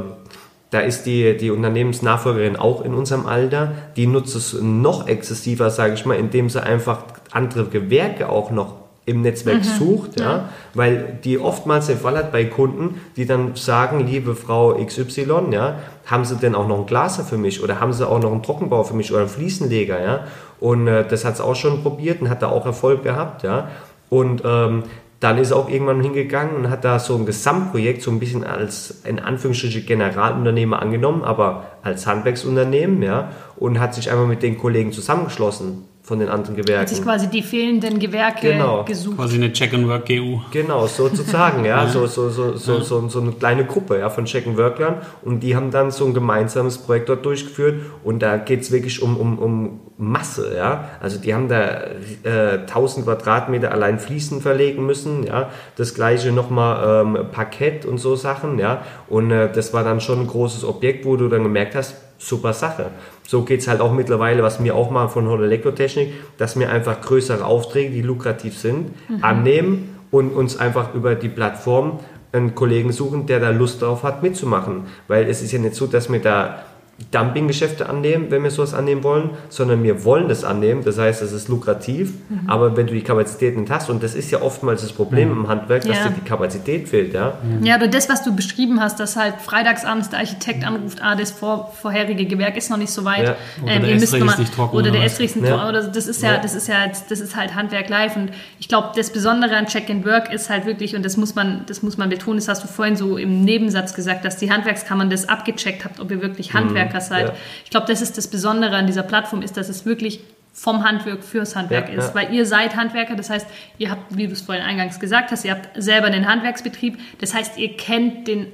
[0.71, 3.73] da ist die, die Unternehmensnachfolgerin auch in unserem Alter.
[3.97, 6.99] Die nutzt es noch exzessiver, sage ich mal, indem sie einfach
[7.31, 12.45] andere Gewerke auch noch im Netzwerk sucht, ja, weil die oftmals den Fall hat bei
[12.45, 17.23] Kunden, die dann sagen, liebe Frau XY, ja, haben Sie denn auch noch ein Glaser
[17.23, 20.27] für mich oder haben Sie auch noch einen Trockenbau für mich oder einen Fliesenleger, ja,
[20.59, 23.69] und äh, das hat es auch schon probiert und hat da auch Erfolg gehabt, ja,
[24.09, 24.83] und ähm,
[25.21, 28.43] dann ist er auch irgendwann hingegangen und hat da so ein Gesamtprojekt so ein bisschen
[28.43, 34.57] als in Anführungsstrichen Generalunternehmer angenommen, aber als Handwerksunternehmen, ja, und hat sich einfach mit den
[34.57, 36.81] Kollegen zusammengeschlossen von den anderen Gewerken.
[36.81, 38.83] Hat sich quasi die fehlenden Gewerke Genau.
[38.83, 39.15] gesucht.
[39.15, 40.41] Quasi eine Check-and-Work-GU.
[40.51, 44.45] Genau, sozusagen, ja, so, so, so, so, so, so eine kleine Gruppe ja, von Check
[44.45, 48.73] and Worklern und die haben dann so ein gemeinsames Projekt dort durchgeführt und da geht's
[48.73, 51.83] wirklich um, um, um Masse, ja, also die haben da
[52.23, 58.17] äh, 1000 Quadratmeter allein Fliesen verlegen müssen, ja, das gleiche nochmal ähm, Parkett und so
[58.17, 61.75] Sachen, ja, und äh, das war dann schon ein großes Objekt, wo du dann gemerkt
[61.75, 62.91] hast, super Sache.
[63.27, 67.01] So geht's halt auch mittlerweile, was wir auch machen von Hol Elektrotechnik, dass wir einfach
[67.01, 71.99] größere Aufträge, die lukrativ sind, annehmen und uns einfach über die Plattform
[72.33, 74.83] einen Kollegen suchen, der da Lust drauf hat, mitzumachen.
[75.07, 76.63] Weil es ist ja nicht so, dass wir da
[77.11, 80.83] Dumpinggeschäfte annehmen, wenn wir sowas annehmen wollen, sondern wir wollen das annehmen.
[80.83, 82.49] Das heißt, es ist lukrativ, Mhm.
[82.49, 85.37] aber wenn du die Kapazität nicht hast, und das ist ja oftmals das Problem Mhm.
[85.41, 86.07] im Handwerk, dass Ja.
[86.07, 87.33] dir die Kapazität fehlt, ja.
[87.63, 91.31] Ja, oder das, was du beschrieben hast, dass halt freitagsabends der Architekt anruft, ah, das
[91.31, 93.23] vor, vorherige Gewerk ist noch nicht so weit.
[93.25, 93.35] Ja.
[93.63, 95.03] Oder Ähm, der müsst Estrich noch ist mal- nicht trocken Oder der.
[95.03, 95.55] Estrich ist nicht Ja.
[95.57, 95.69] trocken.
[95.69, 96.75] Oder das ist ja, das ist ja,
[97.09, 98.15] das ist halt Handwerk live.
[98.15, 101.35] Und ich glaube, das Besondere an Check and Work ist halt wirklich, und das muss
[101.35, 104.51] man, das muss man betonen, das hast du vorhin so im Nebensatz gesagt, dass die
[104.51, 107.27] Handwerkskammern das abgecheckt habt, ob ihr wirklich Handwerker seid.
[107.29, 107.33] ja.
[107.63, 110.19] Ich glaube, das ist das Besondere an dieser Plattform, ist, dass es wirklich
[110.53, 112.07] vom Handwerk fürs Handwerk Ja, ist.
[112.09, 112.15] ja.
[112.15, 115.45] Weil ihr seid Handwerker, das heißt, ihr habt, wie du es vorhin eingangs gesagt hast,
[115.45, 116.99] ihr habt selber einen Handwerksbetrieb.
[117.21, 118.47] Das heißt, ihr kennt den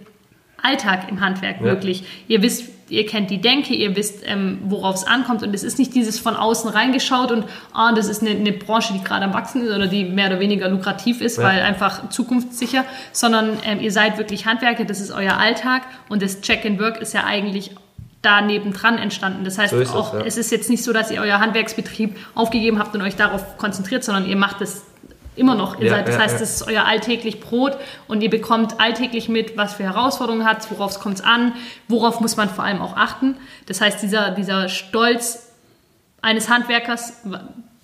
[0.61, 2.03] Alltag im Handwerk wirklich.
[2.27, 5.43] Ihr wisst, ihr kennt die Denke, ihr wisst, ähm, worauf es ankommt.
[5.43, 8.93] Und es ist nicht dieses von außen reingeschaut und ah, das ist eine, eine Branche,
[8.93, 11.43] die gerade am Wachsen ist oder die mehr oder weniger lukrativ ist, Ja.
[11.43, 16.41] weil einfach zukunftssicher, sondern ähm, ihr seid wirklich Handwerker, das ist euer Alltag und das
[16.41, 17.71] Check and Work ist ja eigentlich
[18.27, 19.45] da nebendran entstanden.
[19.45, 20.21] Das heißt So es, auch, ja.
[20.25, 24.03] es ist jetzt nicht so, dass ihr euer Handwerksbetrieb aufgegeben habt und euch darauf konzentriert,
[24.03, 24.83] sondern ihr macht es
[25.37, 25.79] immer noch.
[25.79, 29.75] Ja, das ja, heißt, das ist euer alltäglich Brot und ihr bekommt alltäglich mit, was
[29.75, 31.53] für Herausforderungen hat, worauf kommt es an,
[31.87, 33.37] worauf muss man vor allem auch achten.
[33.65, 35.53] Das heißt, dieser, dieser Stolz
[36.21, 37.21] eines Handwerkers,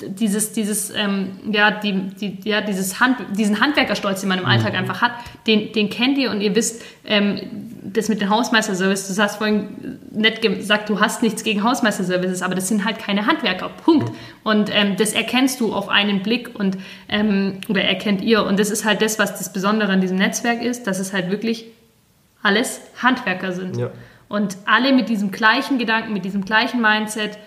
[0.01, 4.73] dieses, dieses, ähm, ja, die, die, ja, dieses Hand, diesen Handwerkerstolz, den man im Alltag
[4.73, 5.11] einfach hat,
[5.47, 7.39] den, den kennt ihr und ihr wisst, ähm,
[7.83, 12.55] das mit den Hausmeisterservices, du hast vorhin nett gesagt, du hast nichts gegen Hausmeisterservices, aber
[12.55, 14.11] das sind halt keine Handwerker, Punkt.
[14.43, 16.77] Und ähm, das erkennst du auf einen Blick und,
[17.09, 20.61] ähm, oder erkennt ihr und das ist halt das, was das Besondere an diesem Netzwerk
[20.61, 21.65] ist, dass es halt wirklich
[22.41, 23.77] alles Handwerker sind.
[23.77, 23.91] Ja.
[24.27, 27.37] Und alle mit diesem gleichen Gedanken, mit diesem gleichen Mindset.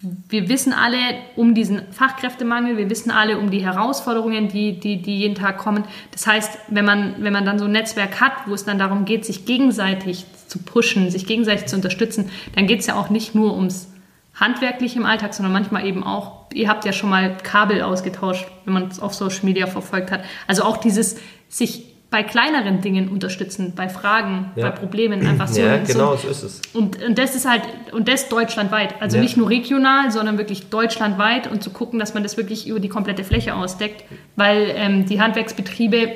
[0.00, 0.98] Wir wissen alle
[1.36, 5.84] um diesen Fachkräftemangel, wir wissen alle um die Herausforderungen, die, die, die jeden Tag kommen.
[6.12, 9.06] Das heißt, wenn man, wenn man dann so ein Netzwerk hat, wo es dann darum
[9.06, 13.34] geht, sich gegenseitig zu pushen, sich gegenseitig zu unterstützen, dann geht es ja auch nicht
[13.34, 13.88] nur ums
[14.34, 18.74] Handwerkliche im Alltag, sondern manchmal eben auch, ihr habt ja schon mal Kabel ausgetauscht, wenn
[18.74, 20.24] man es auf Social Media verfolgt hat.
[20.46, 21.16] Also auch dieses
[21.48, 24.70] sich bei kleineren Dingen unterstützen, bei Fragen, Ja.
[24.70, 25.60] bei Problemen einfach so.
[25.60, 26.62] ja, so genau, so ist es.
[26.72, 27.60] und, und das ist halt,
[27.92, 28.94] und das deutschlandweit.
[29.02, 29.22] Also Ja.
[29.22, 32.88] nicht nur regional, sondern wirklich deutschlandweit und zu gucken, dass man das wirklich über die
[32.88, 36.12] komplette Fläche ausdeckt, weil ähm, die Handwerksbetriebe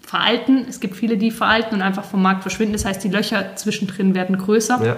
[0.00, 0.66] veralten.
[0.68, 2.72] Es gibt viele, die veralten und einfach vom Markt verschwinden.
[2.72, 4.84] Das heißt, die Löcher zwischendrin werden größer.
[4.84, 4.96] Ja.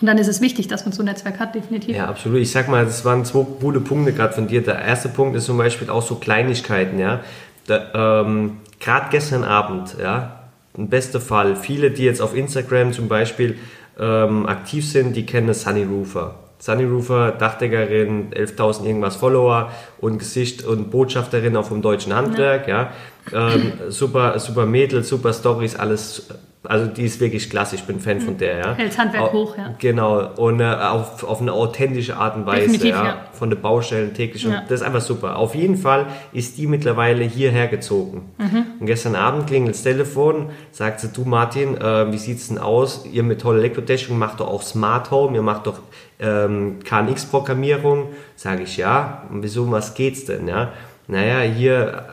[0.00, 1.94] Und dann ist es wichtig, dass man so ein Netzwerk hat, definitiv.
[1.94, 2.38] Ja, absolut.
[2.40, 4.62] Ich sag mal, das waren zwei gute Punkte gerade von dir.
[4.64, 7.20] Der erste Punkt ist zum Beispiel auch so Kleinigkeiten, ja.
[7.68, 11.56] Da, ähm, gerade gestern Abend, ja, ein bester Fall.
[11.56, 13.58] Viele, die jetzt auf Instagram zum Beispiel
[13.98, 16.34] ähm, aktiv sind, die kennen Sunny Roofer.
[16.58, 22.90] Sunny Roofer, Dachdeckerin, 11.000 irgendwas Follower und Gesicht und Botschafterin auch vom deutschen Handwerk, ja.
[23.32, 26.28] Ähm, super, super Mädel, super Stories, alles.
[26.64, 27.76] Also die ist wirklich klasse.
[27.76, 28.74] Ich bin Fan von der, ja.
[28.74, 29.74] Hält's Handwerk Au- hoch, ja.
[29.78, 33.16] Genau, und äh, auf, auf eine authentische Art und Weise, Definitiv, ja, ja.
[33.32, 34.44] von den Baustellen täglich.
[34.44, 34.62] Und Ja.
[34.68, 35.36] das ist einfach super.
[35.36, 38.30] Auf jeden Fall ist die mittlerweile hierher gezogen.
[38.38, 38.64] Mhm.
[38.80, 43.06] Und gestern Abend klingelt das Telefon, sagt sie, du Martin, äh, wie sieht's denn aus?
[43.10, 45.78] Ihr mit toller Elektrotechnik macht doch auch Smart Home, ihr macht doch
[46.20, 48.08] ähm, KNX-Programmierung.
[48.36, 49.24] Sage ich, ja.
[49.30, 50.72] Und wieso, was geht's denn, ja?
[51.10, 52.04] Naja, hier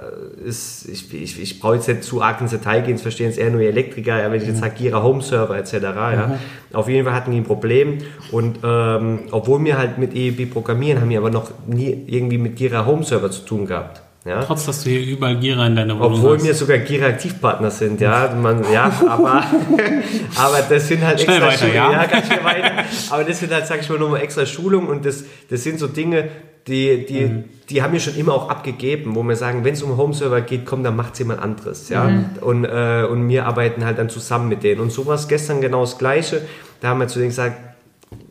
[0.41, 3.29] äh, ist, ich, ich, ich brauche jetzt nicht zu arg ins Detail gehen, es verstehen
[3.29, 5.73] es eher nur Elektriker, ja, wenn ich jetzt sage, Gira Home Server etc.
[5.73, 6.39] Ja.
[6.71, 7.97] Auf jeden Fall hatten die ein Problem
[8.31, 12.55] und ähm, obwohl wir halt mit EEB programmieren, haben wir aber noch nie irgendwie mit
[12.55, 14.04] Gira Home Server zu tun gehabt.
[14.25, 14.43] Ja.
[14.43, 16.45] Trotz, dass du hier überall Gira in deiner Wohnung Obwohl hast.
[16.45, 19.43] wir sogar Gira Aktivpartner sind, ja, man, ja, aber,
[20.35, 21.91] aber das sind halt Schnell extra weiter, Schulungen, ja.
[21.91, 22.71] ja, ganz schnell weiter.
[23.11, 25.85] Aber das sind halt, sag ich mal, nochmal extra Schulungen und das, das sind so
[25.85, 26.29] Dinge,
[26.67, 27.43] die, die, Mhm.
[27.69, 30.65] die haben wir schon immer auch abgegeben, wo wir sagen, wenn es um Home-Server geht,
[30.65, 32.05] komm, dann macht's jemand anderes, ja.
[32.05, 32.25] Mhm.
[32.41, 34.81] Und, äh, und wir arbeiten halt dann zusammen mit denen.
[34.81, 36.41] Und so war es gestern genau das Gleiche.
[36.81, 37.74] Da haben wir zu denen gesagt,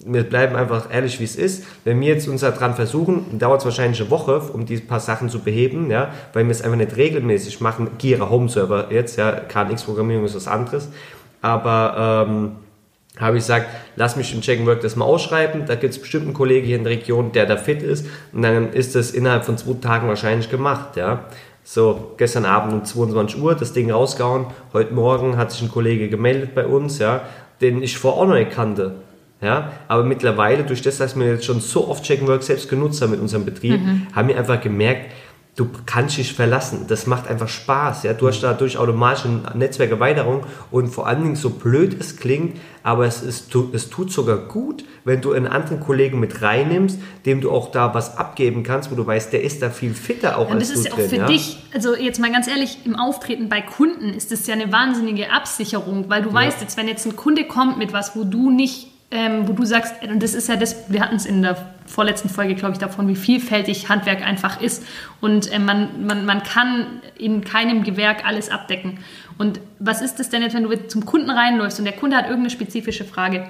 [0.05, 1.65] wir bleiben einfach ehrlich, wie es ist.
[1.85, 5.29] Wenn wir jetzt uns daran versuchen, dauert es wahrscheinlich eine Woche, um die paar Sachen
[5.29, 7.89] zu beheben, ja, weil wir es einfach nicht regelmäßig machen.
[7.99, 10.89] Gira Home Server jetzt, ja, KNX-Programmierung ist was anderes.
[11.41, 12.53] Aber ähm,
[13.19, 15.67] habe ich gesagt, lass mich im Check Work das mal ausschreiben.
[15.67, 18.07] Da gibt es bestimmt einen Kollegen hier in der Region, der da fit ist.
[18.33, 21.25] Und dann ist das innerhalb von zwei Tagen wahrscheinlich gemacht, ja.
[21.67, 24.47] So, gestern Abend um 22 Uhr das Ding rausgehauen.
[24.75, 27.23] Heute Morgen hat sich ein Kollege gemeldet bei uns, ja,
[27.63, 28.97] den ich vorher auch noch nicht kannte.
[29.45, 33.03] Ja, aber mittlerweile, durch das, dass wir jetzt schon so oft Check Work selbst genutzt
[33.03, 33.79] haben mit unserem Betrieb,
[34.15, 35.11] haben wir einfach gemerkt,
[35.57, 36.87] du kannst dich verlassen.
[36.89, 38.03] Das macht einfach Spaß.
[38.03, 38.13] Ja?
[38.13, 43.07] Du hast dadurch automatisch eine Netzwerkerweiterung und vor allen Dingen, so blöd es klingt, aber
[43.07, 47.51] es, ist, es tut sogar gut, wenn du einen anderen Kollegen mit reinnimmst, dem du
[47.51, 50.57] auch da was abgeben kannst, wo du weißt, der ist da viel fitter auch Und
[50.57, 51.27] als das du ist ja auch für ja?
[51.27, 55.31] dich, also jetzt mal ganz ehrlich, im Auftreten bei Kunden ist das ja eine wahnsinnige
[55.31, 58.94] Absicherung, weil du weißt jetzt, wenn jetzt ein Kunde kommt mit was, wo du nicht
[59.15, 62.29] ähm, wo du sagst, und das ist ja das, wir hatten es in der vorletzten
[62.29, 64.85] Folge, glaube ich, davon, wie vielfältig Handwerk einfach ist.
[65.21, 68.99] Und äh, man, man, man kann in keinem Gewerk alles abdecken.
[69.39, 72.25] Und was ist das denn jetzt, wenn du zum Kunden reinläufst und der Kunde hat
[72.25, 73.49] irgendeine spezifische Frage?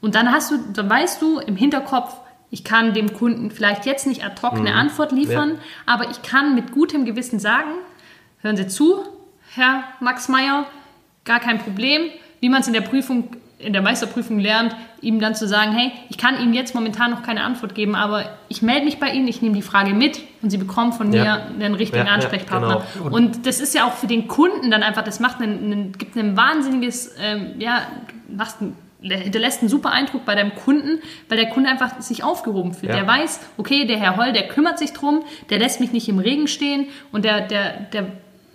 [0.00, 2.16] Und dann hast du, dann weißt du im Hinterkopf,
[2.50, 4.76] ich kann dem Kunden vielleicht jetzt nicht ad hoc eine Mhm.
[4.76, 5.56] Antwort liefern, Ja.
[5.94, 7.70] aber ich kann mit gutem Gewissen sagen,
[8.40, 9.04] hören Sie zu,
[9.54, 10.66] Herr Max Meyer,
[11.24, 12.02] gar kein Problem,
[12.40, 15.92] wie man es in der Prüfung, in der Meisterprüfung lernt, ihm dann zu sagen, hey,
[16.08, 19.28] ich kann Ihnen jetzt momentan noch keine Antwort geben, aber ich melde mich bei Ihnen,
[19.28, 21.34] ich nehme die Frage mit und Sie bekommen von mir Ja.
[21.58, 22.82] einen richtigen Ja, ja, Ansprechpartner.
[23.02, 23.14] genau.
[23.14, 26.16] Und das ist ja auch für den Kunden dann einfach, das macht einen, einen, gibt
[26.16, 27.82] ein wahnsinniges, ähm, ja,
[28.34, 32.72] machst ein, hinterlässt einen super Eindruck bei deinem Kunden, weil der Kunde einfach sich aufgehoben
[32.72, 32.92] fühlt.
[32.92, 32.98] Ja.
[33.00, 36.20] Der weiß, okay, der Herr Holl, der kümmert sich drum, der lässt mich nicht im
[36.20, 38.04] Regen stehen und der, der, der,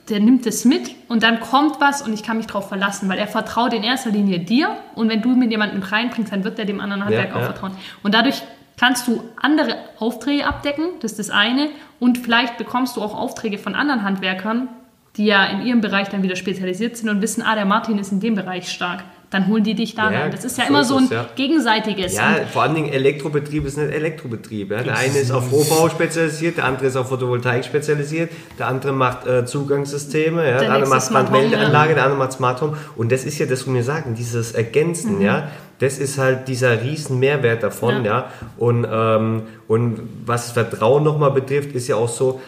[0.10, 3.18] der nimmt es mit und dann kommt was und ich kann mich darauf verlassen, weil
[3.18, 6.66] er vertraut in erster Linie dir und wenn du mit jemandem reinbringst, dann wird er
[6.66, 7.46] dem anderen Handwerk auch ja.
[7.46, 7.74] vertrauen.
[8.04, 8.42] Und dadurch
[8.78, 13.58] kannst du andere Aufträge abdecken, das ist das eine, und vielleicht bekommst du auch Aufträge
[13.58, 14.70] von anderen Handwerkern,
[15.18, 18.12] die ja in ihrem Bereich dann wieder spezialisiert sind und wissen, ah, der Martin ist
[18.12, 19.04] in dem Bereich stark.
[19.30, 20.32] Dann holen die dich da Ja, rein.
[20.32, 21.26] Das ist ja so immer ist so ein ja.
[21.36, 22.16] gegenseitiges.
[22.16, 24.72] Ja, vor allen Dingen Elektrobetrieb ist nicht Elektrobetrieb.
[24.72, 24.84] Ja.
[24.84, 29.28] Der eine ist auf Rohbau spezialisiert, der andere ist auf Photovoltaik spezialisiert, der andere macht
[29.28, 30.60] äh, Zugangssysteme, ja.
[30.60, 32.78] der, andere macht Smart Home, Brandmeldeanlage, der andere macht Smart Home.
[32.96, 35.50] Und das ist ja das, was wir sagen, dieses Ergänzen, ja.
[35.80, 38.12] Das ist halt dieser riesen Mehrwert davon, Ja.
[38.12, 38.32] ja.
[38.58, 42.42] Und, ähm, und was Vertrauen nochmal betrifft, ist ja auch so,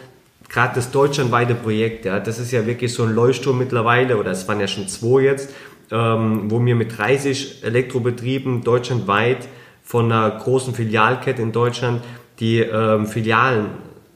[0.50, 4.48] gerade das deutschlandweite Projekt, ja, das ist ja wirklich so ein Leuchtturm mittlerweile, oder es
[4.48, 5.52] waren ja schon zwei jetzt,
[5.92, 9.48] ähm, wo wir mit 30 Elektrobetrieben deutschlandweit
[9.84, 12.02] von einer großen Filialkette in Deutschland
[12.40, 13.68] die ähm, Filialen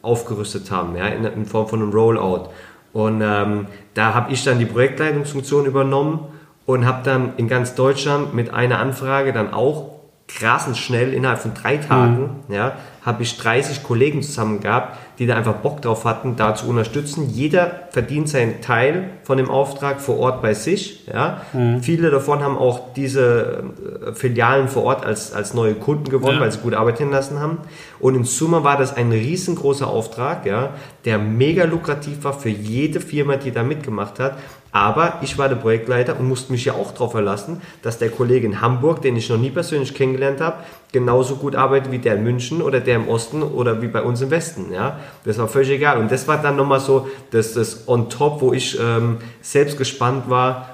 [0.02, 2.50] aufgerüstet haben, ja, in, in Form von einem Rollout.
[2.94, 6.28] Und ähm, da habe ich dann die Projektleitungsfunktion übernommen
[6.66, 9.94] und habe dann in ganz Deutschland mit einer Anfrage dann auch
[10.28, 15.36] krassend schnell innerhalb von drei Tagen, ja, habe ich 30 Kollegen zusammen gehabt, die da
[15.36, 17.30] einfach Bock drauf hatten, da zu unterstützen.
[17.30, 21.06] Jeder verdient seinen Teil von dem Auftrag vor Ort bei sich.
[21.08, 21.42] Ja.
[21.82, 23.64] Viele davon haben auch diese
[24.08, 26.42] äh, Filialen vor Ort als, als neue Kunden gewonnen, Ja.
[26.42, 27.60] weil sie gut arbeiten lassen haben.
[28.00, 30.72] Und in Summe war das ein riesengroßer Auftrag, ja,
[31.06, 34.38] der mega lukrativ war für jede Firma, die da mitgemacht hat.
[34.74, 38.48] Aber ich war der Projektleiter und musste mich ja auch darauf verlassen, dass der Kollege
[38.48, 40.58] in Hamburg, den ich noch nie persönlich kennengelernt habe,
[40.92, 44.22] genauso gut arbeitet wie der in München oder der im Osten oder wie bei uns
[44.22, 44.74] im Westen.
[44.74, 45.00] Ja?
[45.26, 46.00] Das war völlig egal.
[46.00, 50.28] Und das war dann nochmal so das, das on top, wo ich ähm, selbst gespannt
[50.28, 50.73] war,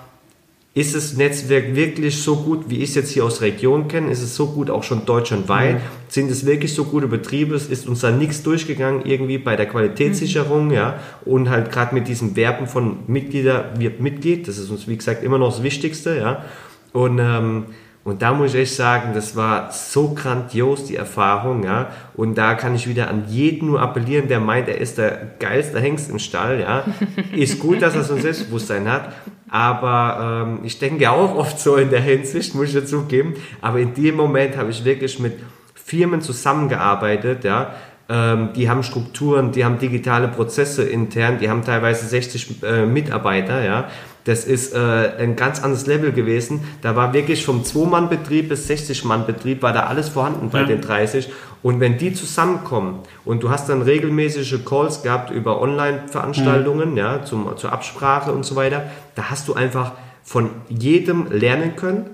[0.76, 4.12] ist das Netzwerk wirklich so gut, wie ich es jetzt hier aus der Region kenne?
[4.12, 5.82] Ist es so gut auch schon deutschlandweit?
[6.10, 7.56] Sind es wirklich so gute Betriebe?
[7.56, 11.00] Ist uns da nichts durchgegangen irgendwie bei der Qualitätssicherung, ja?
[11.26, 15.24] Und halt gerade mit diesem Werben von Mitglieder wird Mitglied, das ist uns wie gesagt
[15.24, 16.46] immer noch das Wichtigste, ja?
[16.94, 17.66] Und ähm,
[18.06, 21.92] und da muss ich echt sagen, das war so grandios, die Erfahrung, ja.
[22.16, 25.80] Und da kann ich wieder an jeden nur appellieren, der meint, er ist der geilste
[25.80, 26.86] Hengst im Stall, ja.
[27.36, 29.14] Ist gut, dass er so ein Selbstbewusstsein hat.
[29.52, 33.36] Aber ähm, ich denke auch oft so in der Hinsicht, muss ich dazu geben.
[33.62, 35.40] Aber in dem Moment habe ich wirklich mit
[35.74, 37.74] Firmen zusammengearbeitet, ja.
[38.12, 43.64] Ähm, die haben Strukturen, die haben digitale Prozesse intern, die haben teilweise 60 äh, Mitarbeiter,
[43.64, 43.90] ja.
[44.30, 44.78] Das ist äh,
[45.18, 46.62] ein ganz anderes Level gewesen.
[46.84, 50.66] Da war wirklich vom 2-Mann-Betrieb bis 60-Mann-Betrieb, war da alles vorhanden bei Ja.
[50.68, 51.30] den 30.
[51.64, 57.58] Und wenn die zusammenkommen und du hast dann regelmäßige Calls gehabt über Online-Veranstaltungen, ja, zum,
[57.58, 58.84] zur Absprache und so weiter,
[59.16, 62.06] da hast du einfach von jedem lernen können.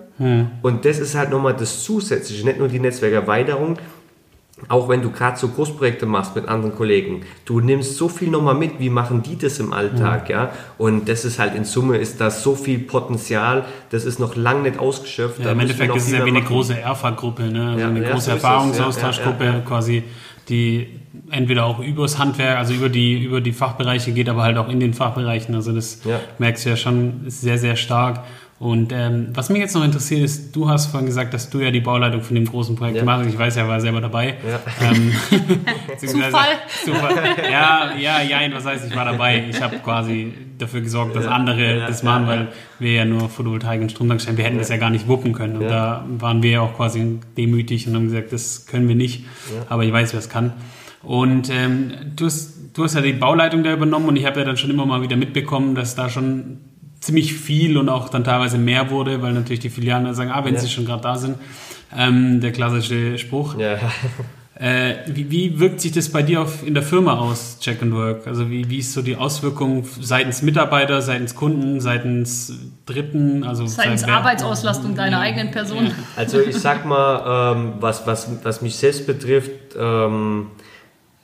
[0.61, 3.75] Und das ist halt nochmal das Zusätzliche, nicht nur die Netzwerkerweiterung,
[4.67, 8.55] auch wenn du gerade so Großprojekte machst mit anderen Kollegen, du nimmst so viel nochmal
[8.55, 10.51] mit, wie machen die das im Alltag, ja?
[10.77, 14.63] Und das ist halt in Summe ist da so viel Potenzial, das ist noch lange
[14.63, 15.39] nicht ausgeschöpft.
[15.43, 16.47] Ja, Im Endeffekt noch ist es ja wie eine machen.
[16.47, 17.67] große ERFA-Gruppe, ne?
[17.69, 19.61] also Ja, eine ja, große Erfahrungsaustauschgruppe ja, ja, ja.
[19.63, 20.03] quasi,
[20.49, 20.87] die
[21.31, 24.79] entweder auch übers Handwerk, also über die, über die Fachbereiche geht, aber halt auch in
[24.79, 25.55] den Fachbereichen.
[25.55, 26.19] Also das Ja.
[26.37, 28.23] merkst merkst du ja schon ist sehr, sehr stark.
[28.65, 31.69] Und ähm, was mich jetzt noch interessiert ist, du hast vorhin gesagt, dass du ja
[31.69, 33.01] die Bauleitung von dem großen Projekt Ja.
[33.03, 33.27] gemacht hast.
[33.31, 34.37] Ich weiß ja, war selber dabei.
[34.49, 34.59] Ja.
[34.89, 35.11] Ähm,
[35.99, 36.55] Zufall.
[36.83, 37.15] Zufall.
[37.51, 39.43] Ja, ja, ja, was heißt, ich war dabei.
[39.51, 42.47] Ich habe quasi dafür gesorgt, dass Ja, andere ja, das machen, ja, weil
[42.79, 44.37] wir ja nur Photovoltaik und Stromtank stellen.
[44.37, 45.57] Wir hätten das ja gar nicht wuppen können.
[45.57, 45.69] Und Ja.
[45.69, 49.25] da waren wir ja auch quasi demütig und haben gesagt, das können wir nicht.
[49.69, 50.53] Aber ich weiß, wer es kann.
[51.03, 54.45] Und ähm, du, hast, du hast ja die Bauleitung da übernommen und ich habe ja
[54.47, 56.61] dann schon immer mal wieder mitbekommen, dass da schon
[57.05, 60.43] ziemlich viel und auch dann teilweise mehr wurde, weil natürlich die Filialen dann sagen, ah,
[60.43, 60.59] wenn Ja.
[60.59, 61.37] sie schon gerade da sind.
[61.95, 63.57] Ähm, der klassische Spruch.
[63.57, 63.77] Ja,
[64.57, 67.93] Äh, wie, wie wirkt sich das bei dir auf, in der Firma aus, Check and
[67.93, 68.25] Work?
[68.25, 72.53] Also wie, wie ist so die Auswirkung seitens Mitarbeiter, seitens Kunden, seitens
[72.85, 73.43] Dritten?
[73.43, 75.91] Also Seitens seit- Arbeitsauslastung deiner eigenen Person.
[76.15, 80.47] Also ich sag mal, ähm, was, was, was mich selbst betrifft, ähm,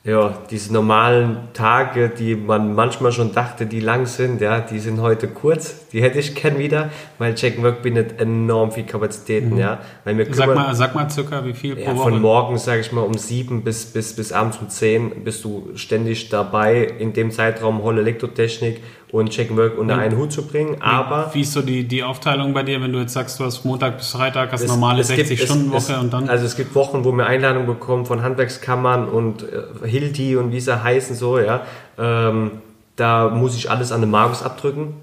[0.03, 4.99] ja, diese normalen Tage, die man manchmal schon dachte, die lang sind, ja, die sind
[4.99, 5.87] heute kurz.
[5.89, 9.79] Die hätte ich gern wieder, weil Check Work bindet enorm viel Kapazitäten, ja.
[10.03, 12.09] Weil wir Sag kümmern- mal, sag mal circa, wie viel ja, pro Woche?
[12.11, 15.69] von morgens, sage ich mal, um sieben bis, bis, bis abends um zehn bist du
[15.75, 18.81] ständig dabei, in dem Zeitraum Holle Elektrotechnik
[19.11, 20.77] und Check and Work unter einen Hut zu bringen.
[20.81, 23.65] Aber Wie ist so die, die Aufteilung bei dir, wenn du jetzt sagst, du hast
[23.65, 26.29] Montag bis Freitag, hast Es- normale es gibt- 60-Stunden-Woche es- und dann?
[26.29, 30.59] Also es gibt Wochen, wo wir Einladungen bekommen von Handwerkskammern und äh, Hilti und wie
[30.61, 31.61] sie heißen so, ja.
[31.99, 32.51] Ähm,
[32.95, 34.93] da muss ich alles an den Markus abdrücken.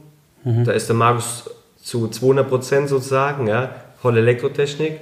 [0.45, 0.65] Mhm.
[0.65, 1.51] Da ist der Markus
[1.83, 3.71] zu 200 Prozent sozusagen, ja.
[4.01, 5.01] Voll Elektrotechnik.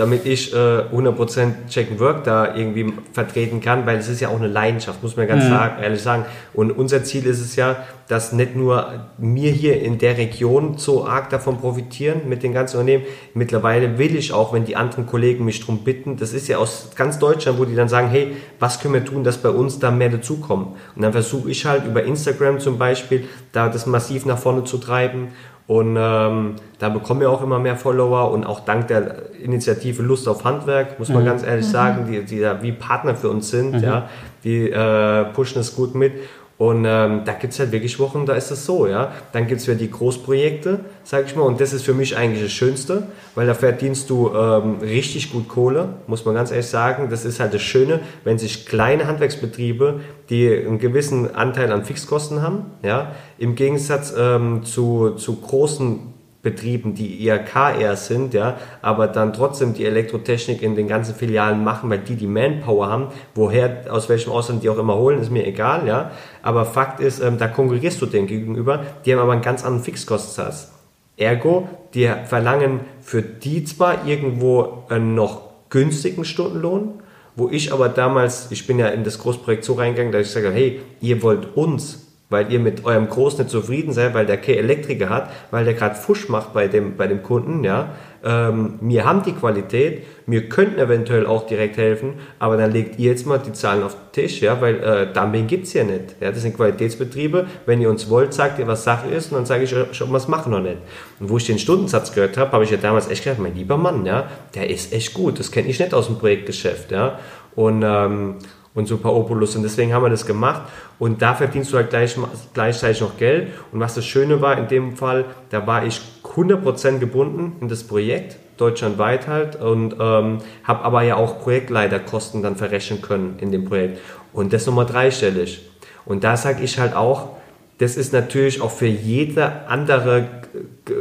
[0.00, 4.30] Damit ich äh, 100% Check and Work da irgendwie vertreten kann, weil es ist ja
[4.30, 6.24] auch eine Leidenschaft, muss man ganz sagen, ehrlich sagen.
[6.54, 7.76] Und unser Ziel ist es ja,
[8.08, 12.78] dass nicht nur wir hier in der Region so arg davon profitieren mit den ganzen
[12.78, 13.04] Unternehmen.
[13.34, 16.92] Mittlerweile will ich auch, wenn die anderen Kollegen mich darum bitten, das ist ja aus
[16.96, 19.90] ganz Deutschland, wo die dann sagen, hey, was können wir tun, dass bei uns da
[19.90, 20.68] mehr dazukommen?
[20.96, 24.78] Und dann versuche ich halt über Instagram zum Beispiel, da das massiv nach vorne zu
[24.78, 25.28] treiben.
[25.70, 30.26] Und ähm, da bekommen wir auch immer mehr Follower und auch dank der Initiative Lust
[30.26, 33.80] auf Handwerk, muss man ganz ehrlich sagen, die, die da wie Partner für uns sind,
[33.80, 34.08] ja,
[34.42, 36.14] die äh, pushen es gut mit.
[36.60, 39.12] Und ähm, da gibt's halt wirklich Wochen, da ist es so, ja.
[39.32, 42.52] Dann gibt's wieder die Großprojekte, sag ich mal, und das ist für mich eigentlich das
[42.52, 47.08] Schönste, weil da verdienst du ähm, richtig gut Kohle, muss man ganz ehrlich sagen.
[47.08, 52.42] Das ist halt das Schöne, wenn sich kleine Handwerksbetriebe, die einen gewissen Anteil an Fixkosten
[52.42, 59.34] haben, ja, im Gegensatz ähm, zu, zu großen Betrieben, die eher sind, ja, aber dann
[59.34, 64.08] trotzdem die Elektrotechnik in den ganzen Filialen machen, weil die die Manpower haben, woher, aus
[64.08, 67.46] welchem Ausland die auch immer holen, ist mir egal, ja, aber Fakt ist, ähm, da
[67.46, 70.72] konkurrierst du denen gegenüber, die haben aber einen ganz anderen Fixkostensatz.
[71.18, 77.02] Ergo, die verlangen für die zwar irgendwo einen noch günstigen Stundenlohn,
[77.36, 80.50] wo ich aber damals, ich bin ja in das Großprojekt so reingegangen, dass ich sage,
[80.50, 84.56] hey, ihr wollt uns weil ihr mit eurem Groß nicht zufrieden seid, weil der kein
[84.56, 87.90] Elektriker hat, weil der gerade Fusch macht bei dem, bei dem Kunden, ja.
[88.22, 93.10] Ähm, wir haben die Qualität, wir könnten eventuell auch direkt helfen, aber dann legt ihr
[93.10, 96.16] jetzt mal die Zahlen auf den Tisch, ja, weil äh, Dumping gibt's ja nicht.
[96.20, 97.46] Ja, das sind Qualitätsbetriebe.
[97.64, 100.10] Wenn ihr uns wollt, sagt ihr, was Sache ist, und dann sage ich euch, ob
[100.10, 100.78] wir es machen oder nicht.
[101.18, 103.78] Und wo ich den Stundensatz gehört habe, habe ich ja damals echt gedacht, mein lieber
[103.78, 105.38] Mann, ja, der ist echt gut.
[105.38, 107.18] Das kenne ich nicht aus dem Projektgeschäft, ja.
[107.56, 108.36] Und ähm,
[108.74, 109.56] und Super Opulus.
[109.56, 110.62] Und deswegen haben wir das gemacht.
[110.98, 112.16] Und da verdienst du halt gleich,
[112.54, 113.48] gleichzeitig noch Geld.
[113.72, 117.84] Und was das Schöne war in dem Fall, da war ich 100% gebunden in das
[117.84, 119.56] Projekt, deutschlandweit halt.
[119.56, 123.98] Und ähm, habe aber ja auch Projektleiterkosten dann verrechnen können in dem Projekt.
[124.32, 125.68] Und das nochmal dreistellig.
[126.04, 127.36] Und da sage ich halt auch,
[127.78, 130.28] das ist natürlich auch für jede andere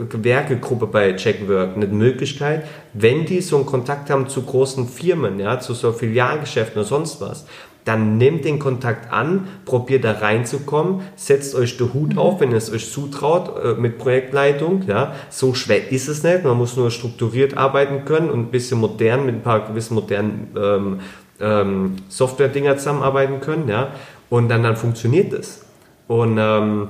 [0.07, 5.59] Gewerkegruppe bei Checkwork eine Möglichkeit, wenn die so einen Kontakt haben zu großen Firmen, ja,
[5.59, 7.45] zu so Filialgeschäften oder sonst was,
[7.85, 12.57] dann nehmt den Kontakt an, probiert da reinzukommen, setzt euch den Hut auf, wenn ihr
[12.57, 15.15] es euch zutraut, äh, mit Projektleitung, ja.
[15.29, 19.25] So schwer ist es nicht, man muss nur strukturiert arbeiten können und ein bisschen modern,
[19.25, 20.99] mit ein paar gewissen modernen ähm,
[21.41, 23.93] ähm, Software-Dinger zusammenarbeiten können, ja.
[24.29, 25.65] Und dann, dann funktioniert es.
[26.07, 26.89] Und, ähm,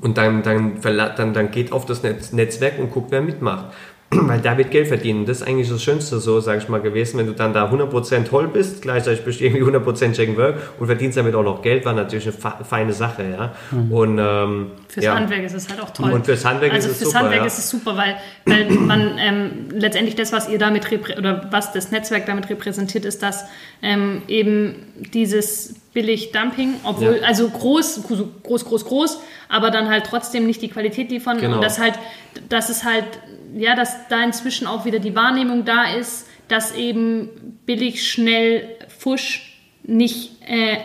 [0.00, 3.66] und dann, dann, dann, dann geht auf das Netz, Netzwerk und guckt, wer mitmacht.
[4.10, 5.26] Weil da wird Geld verdienen.
[5.26, 7.18] Das ist eigentlich das Schönste, so sage ich mal, gewesen.
[7.18, 10.56] Wenn du dann da 100% toll bist, gleichzeitig bist du irgendwie 100% Check and Work
[10.78, 13.52] und verdienst damit auch noch Geld, war natürlich eine feine Sache, ja.
[13.90, 15.14] Und, ähm, Fürs ja.
[15.14, 16.10] Handwerk ist es halt auch toll.
[16.10, 17.46] Und fürs Handwerk also ist es fürs super, Handwerk ja.
[17.46, 21.90] ist es super, weil, weil man ähm, letztendlich das, was ihr damit oder was das
[21.90, 23.44] Netzwerk damit repräsentiert, ist, dass
[23.82, 24.74] ähm, eben
[25.14, 27.26] dieses Billig-Dumping, obwohl, Ja.
[27.26, 28.02] also groß,
[28.42, 31.56] groß, groß, groß, aber dann halt trotzdem nicht die Qualität liefern Genau.
[31.56, 31.94] und das halt,
[32.48, 33.04] dass es halt,
[33.56, 39.47] ja, dass da inzwischen auch wieder die Wahrnehmung da ist, dass eben billig, schnell, fusch
[39.90, 40.76] nicht äh,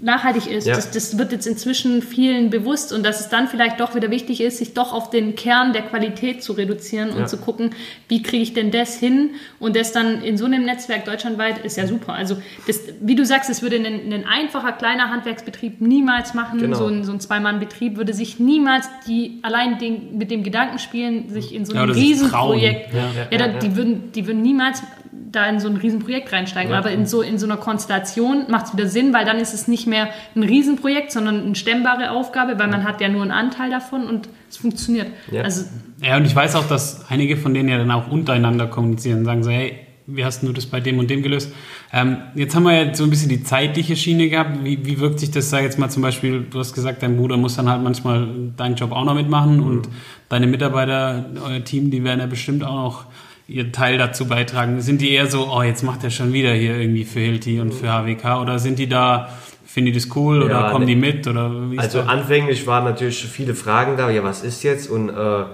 [0.00, 0.64] nachhaltig ist.
[0.66, 0.76] Ja.
[0.76, 4.40] Das, das wird jetzt inzwischen vielen bewusst und dass es dann vielleicht doch wieder wichtig
[4.40, 7.26] ist, sich doch auf den Kern der Qualität zu reduzieren und Ja.
[7.26, 7.70] zu gucken,
[8.08, 11.76] wie kriege ich denn das hin und das dann in so einem Netzwerk deutschlandweit ist
[11.76, 12.12] ja super.
[12.12, 12.36] Also
[12.68, 16.60] das, wie du sagst, es würde ein, ein einfacher kleiner Handwerksbetrieb niemals machen.
[16.60, 16.76] Genau.
[16.76, 21.28] So ein, so ein Zwei-Mann-Betrieb würde sich niemals die allein den, mit dem Gedanken spielen,
[21.30, 22.94] sich in so Ja, ein oder sich Riesenprojekt.
[22.94, 23.26] Ja.
[23.28, 26.72] Ja, da, Die, würden, die würden niemals da in so ein Riesenprojekt reinsteigen.
[26.72, 26.78] Ja.
[26.78, 29.68] Aber in so, in so einer Konstellation macht es wieder Sinn, weil dann ist es
[29.68, 33.70] nicht mehr ein Riesenprojekt, sondern eine stemmbare Aufgabe, weil man hat ja nur einen Anteil
[33.70, 35.08] davon und es funktioniert.
[35.30, 35.42] Ja.
[35.42, 35.64] Also
[36.02, 39.24] Ja, und ich weiß auch, dass einige von denen ja dann auch untereinander kommunizieren und
[39.24, 41.52] sagen so, hey, wie hast du das bei dem und dem gelöst?
[41.92, 44.64] Ähm, jetzt haben wir ja so ein bisschen die zeitliche Schiene gehabt.
[44.64, 47.36] Wie, wie wirkt sich das, sag jetzt mal zum Beispiel, du hast gesagt, dein Bruder
[47.36, 49.66] muss dann halt manchmal deinen Job auch noch mitmachen mhm.
[49.66, 49.88] und
[50.28, 53.04] deine Mitarbeiter, euer Team, die werden ja bestimmt auch noch
[53.50, 54.80] ihr Teil dazu beitragen.
[54.80, 57.74] Sind die eher so, oh, jetzt macht er schon wieder hier irgendwie für Hilti und
[57.74, 59.28] für HWK oder sind die da
[59.66, 61.28] Finden die das cool oder ja, kommen die mit?
[61.28, 64.90] Oder also anfänglich waren natürlich viele Fragen da, ja, was ist jetzt?
[64.90, 65.44] Und äh,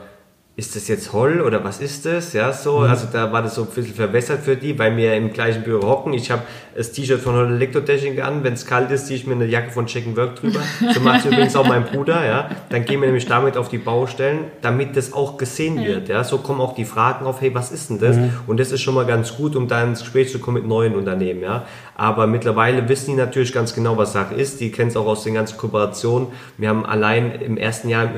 [0.59, 2.33] ist das jetzt Holl oder was ist das?
[2.33, 2.85] Ja, so, mhm.
[2.85, 5.87] also da war das so ein bisschen verbessert für die, weil wir im gleichen Büro
[5.87, 6.15] hocken.
[6.15, 6.43] Ich habe
[6.75, 9.71] das T-Shirt von Holl Elektrotechnik an, wenn es kalt ist, ziehe ich mir eine Jacke
[9.71, 10.61] von Check Work drüber.
[10.95, 12.51] So macht übrigens auch mein Bruder, ja.
[12.71, 16.25] Dann gehen wir nämlich damit auf die Baustellen, damit das auch gesehen wird, ja.
[16.25, 18.17] So kommen auch die Fragen auf, hey, was ist denn das?
[18.17, 18.33] Mhm.
[18.47, 20.95] Und das ist schon mal ganz gut, um da ins Gespräch zu kommen mit neuen
[20.95, 21.67] Unternehmen, ja.
[21.97, 24.61] Aber mittlerweile wissen die natürlich ganz genau, was Sache ist.
[24.61, 26.29] Die kennen es auch aus den ganzen Kooperationen.
[26.57, 28.09] Wir haben allein im ersten Jahr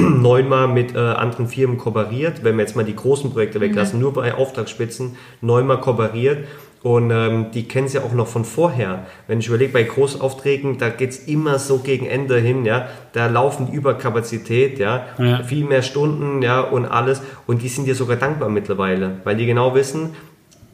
[0.20, 3.62] neunmal mit äh, anderen Firmen kooperiert, wenn wir jetzt mal die großen Projekte mhm.
[3.62, 4.02] weglassen, mhm.
[4.02, 6.46] nur bei Auftragsspitzen neunmal kooperiert.
[6.82, 9.04] Und ähm, die kennen sie ja auch noch von vorher.
[9.26, 12.88] Wenn ich überlege, bei Großaufträgen, da geht's immer so gegen Ende hin, ja.
[13.12, 15.04] Da laufen Überkapazität, ja?
[15.18, 15.42] ja.
[15.42, 17.20] Viel mehr Stunden, ja, und alles.
[17.46, 20.14] Und die sind dir sogar dankbar mittlerweile, weil die genau wissen,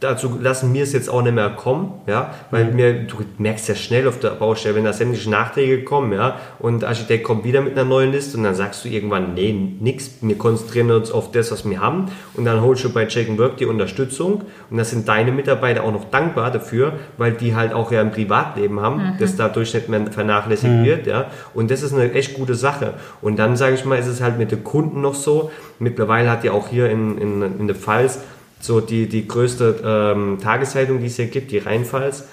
[0.01, 2.77] dazu lassen wir es jetzt auch nicht mehr kommen, ja, weil mhm.
[2.77, 6.83] mir, du merkst ja schnell auf der Baustelle, wenn da sämtliche Nachträge kommen, ja, und
[6.83, 10.11] der Architekt kommt wieder mit einer neuen Liste und dann sagst du irgendwann, nee, nix,
[10.21, 12.07] wir konzentrieren uns auf das, was wir haben.
[12.35, 14.43] Und dann holst du bei Check and Work die Unterstützung.
[14.71, 18.13] Und das sind deine Mitarbeiter auch noch dankbar dafür, weil die halt auch ja ein
[18.13, 19.17] Privatleben haben, mhm.
[19.19, 20.85] das dadurch nicht mehr vernachlässigt mhm.
[20.85, 22.95] wird, ja, und das ist eine echt gute Sache.
[23.23, 26.45] Und dann sage ich mal, ist es halt mit den Kunden noch so, mittlerweile hat
[26.45, 28.21] ja auch hier in, in, in der Pfalz
[28.61, 32.25] so die, die größte ähm, Tageszeitung, die es hier gibt, die Rheinpfalz,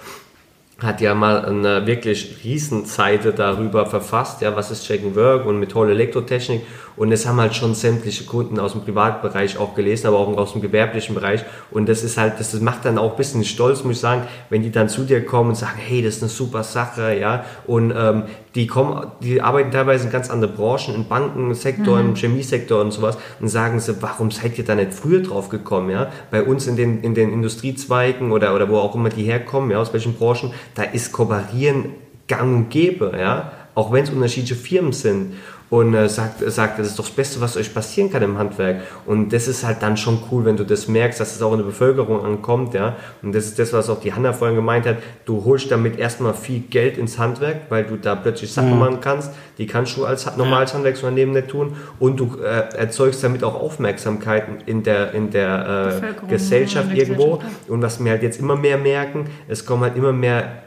[0.79, 5.59] hat ja mal eine wirklich Riesenseite darüber verfasst, ja, was ist Check and Work und
[5.59, 6.61] mit toller Elektrotechnik
[6.95, 10.53] und das haben halt schon sämtliche Kunden aus dem Privatbereich auch gelesen, aber auch aus
[10.53, 11.43] dem gewerblichen Bereich.
[11.71, 14.61] Und das ist halt, das macht dann auch ein bisschen stolz, muss ich sagen, wenn
[14.61, 17.45] die dann zu dir kommen und sagen, hey, das ist eine super Sache, ja.
[17.65, 18.23] Und ähm,
[18.55, 22.09] die kommen, die arbeiten teilweise in ganz anderen Branchen, im Bankensektor, mhm.
[22.09, 25.89] im Chemiesektor und sowas und sagen sie, warum seid ihr da nicht früher drauf gekommen,
[25.89, 26.11] ja?
[26.29, 29.79] Bei uns in den, in den Industriezweigen oder, oder wo auch immer die herkommen, ja,
[29.79, 31.85] aus welchen Branchen, da ist Kooperieren
[32.27, 33.51] gang und gäbe, ja.
[33.75, 35.33] Auch wenn es unterschiedliche Firmen sind
[35.73, 38.81] und äh, sagt, sagt, das ist doch das Beste, was euch passieren kann im Handwerk.
[39.07, 41.57] Und das ist halt dann schon cool, wenn du das merkst, dass es auch in
[41.57, 42.95] der Bevölkerung ankommt, ja.
[43.23, 44.97] Und das ist das, was auch die Hanna vorhin gemeint hat.
[45.25, 48.79] Du holst damit erstmal viel Geld ins Handwerk, weil du da plötzlich Sachen mhm.
[48.79, 51.75] machen kannst, die kannst du als normales Handwerksunternehmen nicht tun.
[51.97, 57.37] Und du äh, erzeugst damit auch Aufmerksamkeit in der, in der äh, Gesellschaft irgendwo.
[57.37, 57.69] Gesellschaft.
[57.69, 60.62] Und was wir halt jetzt immer mehr merken, es kommen halt immer mehr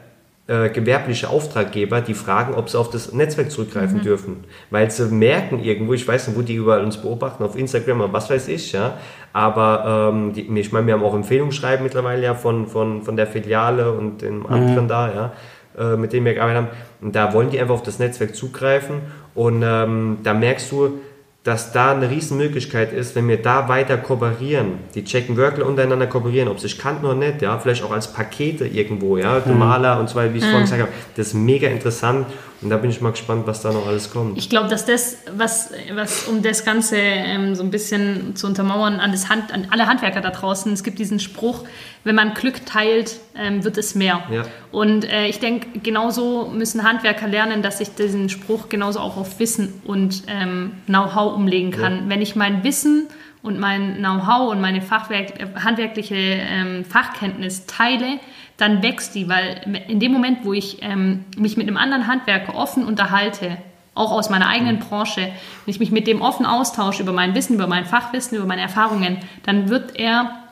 [0.47, 4.03] äh, gewerbliche Auftraggeber, die fragen, ob sie auf das Netzwerk zurückgreifen mhm.
[4.03, 4.43] dürfen.
[4.69, 8.13] Weil sie merken irgendwo, ich weiß nicht, wo die überall uns beobachten, auf Instagram oder
[8.13, 8.93] was weiß ich, ja.
[9.33, 13.27] Aber ähm, die, ich meine, wir haben auch Empfehlungsschreiben mittlerweile ja von, von, von der
[13.27, 14.87] Filiale und den anderen mhm.
[14.87, 15.33] da, ja,
[15.77, 16.77] äh, mit denen wir gearbeitet haben.
[17.01, 19.01] Und da wollen die einfach auf das Netzwerk zugreifen.
[19.35, 20.99] Und ähm, da merkst du,
[21.47, 26.49] dass da eine Riesenmöglichkeit ist, wenn wir da weiter kooperieren, die checken Workler untereinander kooperieren,
[26.49, 29.57] ob sie sich kannten oder nicht, ja, vielleicht auch als Pakete irgendwo, ja, mhm.
[29.57, 30.49] Maler und zwar, wie ich mhm.
[30.49, 32.27] vorhin gesagt habe, das ist mega interessant
[32.61, 34.37] und da bin ich mal gespannt, was da noch alles kommt.
[34.37, 38.99] Ich glaube, dass das, was, was um das Ganze ähm, so ein bisschen zu untermauern,
[38.99, 41.65] an, das Hand, an alle Handwerker da draußen, es gibt diesen Spruch,
[42.03, 44.23] wenn man Glück teilt, ähm, wird es mehr.
[44.31, 44.43] Ja.
[44.71, 49.39] Und äh, ich denke, genauso müssen Handwerker lernen, dass ich diesen Spruch genauso auch auf
[49.39, 51.93] Wissen und ähm, Know-how umlegen kann.
[51.93, 52.03] Ja.
[52.09, 53.07] Wenn ich mein Wissen
[53.47, 55.33] und mein Know-how und meine Fachwerk,
[55.63, 58.19] handwerkliche ähm, Fachkenntnis teile,
[58.57, 62.55] dann wächst die, weil in dem Moment, wo ich ähm, mich mit einem anderen Handwerker
[62.55, 63.57] offen unterhalte,
[63.93, 65.31] auch aus meiner eigenen Branche, wenn
[65.71, 69.17] ich mich mit dem offen austausche über mein Wissen, über mein Fachwissen, über meine Erfahrungen,
[69.43, 70.43] dann wird er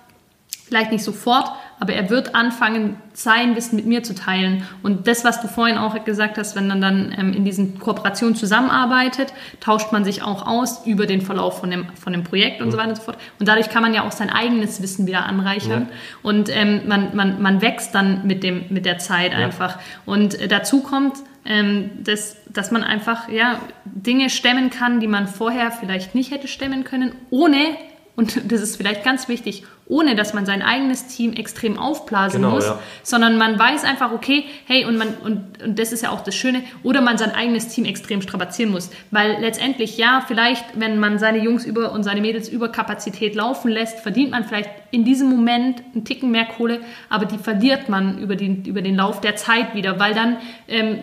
[0.48, 4.64] vielleicht nicht sofort, aber er wird anfangen, sein Wissen mit mir zu teilen.
[4.84, 8.36] Und das, was du vorhin auch gesagt hast, wenn man dann ähm, in diesen Kooperationen
[8.36, 12.68] zusammenarbeitet, tauscht man sich auch aus über den Verlauf von dem, von dem Projekt und
[12.68, 12.72] mhm.
[12.72, 13.18] so weiter und so fort.
[13.40, 15.88] Und dadurch kann man ja auch sein eigenes Wissen wieder anreichern.
[15.90, 15.98] Ja.
[16.24, 19.40] Und ähm, man, man, man wächst dann mit, dem, mit der Zeit ja.
[19.40, 19.78] einfach.
[20.06, 25.28] Und äh, dazu kommt, ähm, dass, dass man einfach ja, Dinge stemmen kann, die man
[25.28, 27.78] vorher vielleicht nicht hätte stemmen können, ohne,
[28.16, 32.56] und das ist vielleicht ganz wichtig, ohne dass man sein eigenes Team extrem aufblasen genau,
[32.56, 32.80] muss, ja.
[33.04, 36.36] sondern man weiß einfach, okay, hey, und man, und, und das ist ja auch das
[36.36, 38.90] Schöne, oder man sein eigenes Team extrem strapazieren muss.
[39.12, 43.70] Weil letztendlich, ja, vielleicht, wenn man seine Jungs über und seine Mädels über Kapazität laufen
[43.70, 46.80] lässt, verdient man vielleicht in diesem Moment einen Ticken mehr Kohle,
[47.10, 51.00] aber die verliert man über den, über den Lauf der Zeit wieder, weil dann ähm,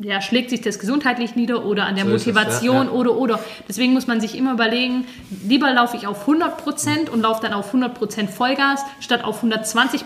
[0.00, 3.40] ja, schlägt sich das gesundheitlich nieder oder an der so Motivation es, ja, oder oder.
[3.68, 5.04] Deswegen muss man sich immer überlegen,
[5.46, 9.42] lieber laufe ich auf 100 Prozent und laufe dann auf 100 100% Vollgas statt auf
[9.42, 10.02] 120%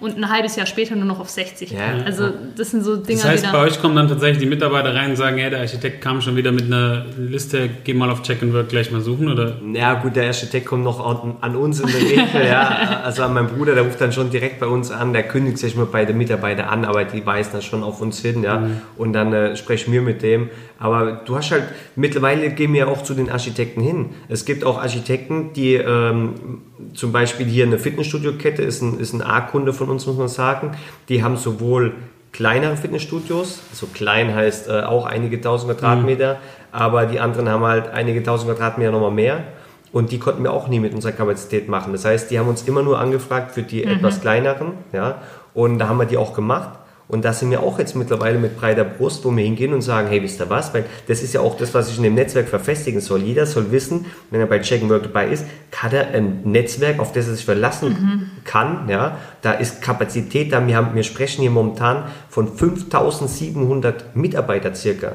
[0.00, 1.72] und ein halbes Jahr später nur noch auf 60%.
[1.72, 2.04] Ja.
[2.04, 4.94] Also das sind so Dinge, Das heißt, die bei euch kommen dann tatsächlich die Mitarbeiter
[4.94, 8.22] rein und sagen, ja, der Architekt kam schon wieder mit einer Liste, geh mal auf
[8.22, 9.56] Check and Work gleich mal suchen, oder?
[9.72, 13.02] Ja, gut, der Architekt kommt noch an, an uns in der Regel, ja.
[13.08, 15.76] Also an meinen Bruder, der ruft dann schon direkt bei uns an, der kündigt sich
[15.76, 18.68] mal bei den Mitarbeitern an, aber die weisen dann schon auf uns hin, ja.
[18.96, 20.50] Und dann äh, sprechen wir mit dem.
[20.78, 21.64] Aber du hast halt,
[21.96, 24.10] mittlerweile gehen wir auch zu den Architekten hin.
[24.28, 26.62] Es gibt auch Architekten, die ähm,
[26.94, 30.76] zum Beispiel hier eine Fitnessstudio-Kette ist ein, ist ein A-Kunde von uns, muss man sagen.
[31.08, 31.94] Die haben sowohl
[32.30, 36.38] kleinere Fitnessstudios, so klein heißt äh, auch einige tausend Quadratmeter,
[36.70, 39.44] aber die anderen haben halt einige tausend Quadratmeter nochmal mehr.
[39.90, 41.92] Und die konnten wir auch nie mit unserer Kapazität machen.
[41.92, 45.22] Das heißt, die haben uns immer nur angefragt für die etwas kleineren, ja.
[45.54, 46.78] Und da haben wir die auch gemacht.
[47.08, 50.08] Und da sind wir auch jetzt mittlerweile mit breiter Brust, wo wir hingehen und sagen,
[50.08, 50.74] hey, wisst ihr was?
[50.74, 53.22] Weil das ist ja auch das, was ich in dem Netzwerk verfestigen soll.
[53.22, 57.00] Jeder soll wissen, wenn er bei Check and Work dabei ist, hat er ein Netzwerk,
[57.00, 58.88] auf das er sich verlassen kann.
[58.90, 60.66] Ja, da ist Kapazität da.
[60.66, 65.12] Wir, haben, wir sprechen hier momentan von 5700 Mitarbeiter circa.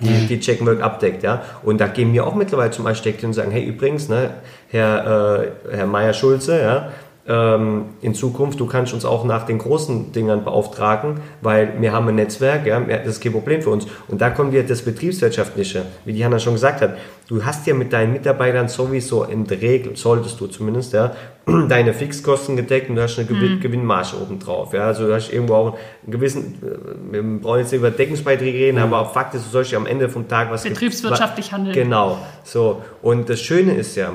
[0.00, 1.42] Die, die Check and Work abdeckt, ja.
[1.62, 4.30] Und da gehen wir auch mittlerweile zum Architekten und sagen, hey, übrigens, ne,
[4.68, 6.88] Herr, äh, Herr Meier-Schulze, ja,
[7.28, 12.08] ähm, in Zukunft, du kannst uns auch nach den großen Dingern beauftragen, weil wir haben
[12.08, 13.86] ein Netzwerk, ja, das ist kein Problem für uns.
[14.08, 16.96] Und da kommt wieder das Betriebswirtschaftliche, wie die Hanna schon gesagt hat.
[17.28, 21.16] Du hast ja mit deinen Mitarbeitern sowieso in der Regel, solltest du zumindest, ja,
[21.68, 24.72] deine Fixkosten gedeckt und du hast eine Gewinn Gewinnmarge oben drauf.
[24.72, 28.58] Ja, also du hast irgendwo auch einen gewissen, äh, wir brauchen jetzt nicht über Deckungsbeiträge
[28.58, 31.74] reden, aber auch Fakt ist, du sollst ja am Ende vom Tag was Betriebswirtschaftlich handeln.
[31.74, 32.82] Genau, so.
[33.02, 34.12] Und das Schöne ist ja,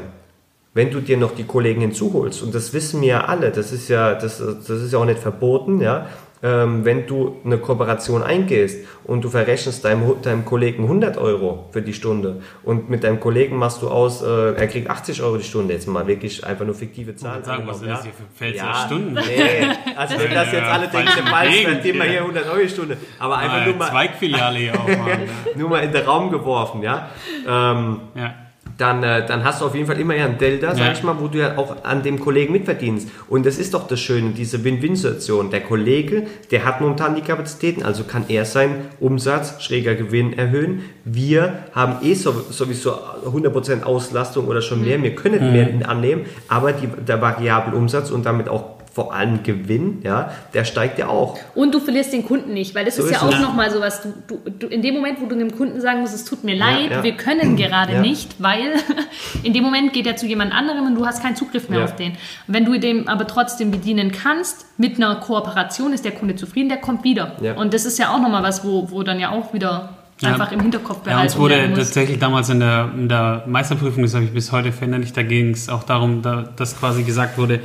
[0.74, 3.90] wenn du dir noch die Kollegen hinzuholst, und das wissen wir ja alle, das ist
[3.90, 6.08] ja, das, das ist ja auch nicht verboten, ja,
[6.44, 11.82] ähm, wenn du eine Kooperation eingehst und du verrechnest deinem, deinem Kollegen 100 Euro für
[11.82, 15.44] die Stunde und mit deinem Kollegen machst du aus, äh, er kriegt 80 Euro die
[15.44, 17.44] Stunde, jetzt mal wirklich einfach nur fiktive Zahlen.
[17.44, 19.14] sagen, was sind das hier für Pfälzer ja, Stunden?
[19.14, 22.12] Nee, also wenn das jetzt alle denken, der Ball immer ja.
[22.12, 25.30] hier 100 Euro die Stunde, aber einfach Mal nur mal, Zweigfiliale hier aufmachen.
[25.56, 27.10] nur mal in den Raum geworfen, ja.
[27.48, 28.34] Ähm, ja.
[28.82, 30.92] Dann, äh, dann hast du auf jeden Fall immer ja ein Delta, sag Ja.
[30.92, 33.10] ich mal, wo du ja auch an dem Kollegen mitverdienst.
[33.30, 35.52] Und das ist doch das Schöne, diese Win-Win-Situation.
[35.52, 40.82] Der Kollege, der hat momentan die Kapazitäten, also kann er seinen Umsatz, schräger Gewinn erhöhen.
[41.06, 46.74] Wir haben eh so, sowieso 100% Auslastung oder schon mehr, wir können mehr annehmen, aber
[46.74, 51.40] die, der variable Umsatz und damit auch vor allem Gewinn, ja, der steigt ja auch.
[51.56, 54.14] Und du verlierst den Kunden nicht, weil das So ist ja auch nochmal sowas, du,
[54.28, 56.92] du, du, in dem Moment, wo du dem Kunden sagen musst, es tut mir leid,
[56.92, 57.02] ja.
[57.04, 58.02] wir können gerade Ja.
[58.02, 58.74] nicht, weil
[59.44, 61.86] in dem Moment geht er zu jemand anderem und du hast keinen Zugriff mehr Ja.
[61.86, 62.14] auf den.
[62.48, 66.80] Wenn du dem aber trotzdem bedienen kannst, mit einer Kooperation ist der Kunde zufrieden, der
[66.80, 67.38] kommt wieder.
[67.42, 67.54] Ja.
[67.54, 70.30] Und das ist ja auch nochmal was, wo, wo dann ja auch wieder Ja.
[70.34, 74.14] einfach im Hinterkopf Ja, behalten uns wurde tatsächlich damals in der, in der Meisterprüfung, das
[74.16, 77.62] habe ich bis heute verinnerlicht, da ging es auch darum, da, dass quasi gesagt wurde,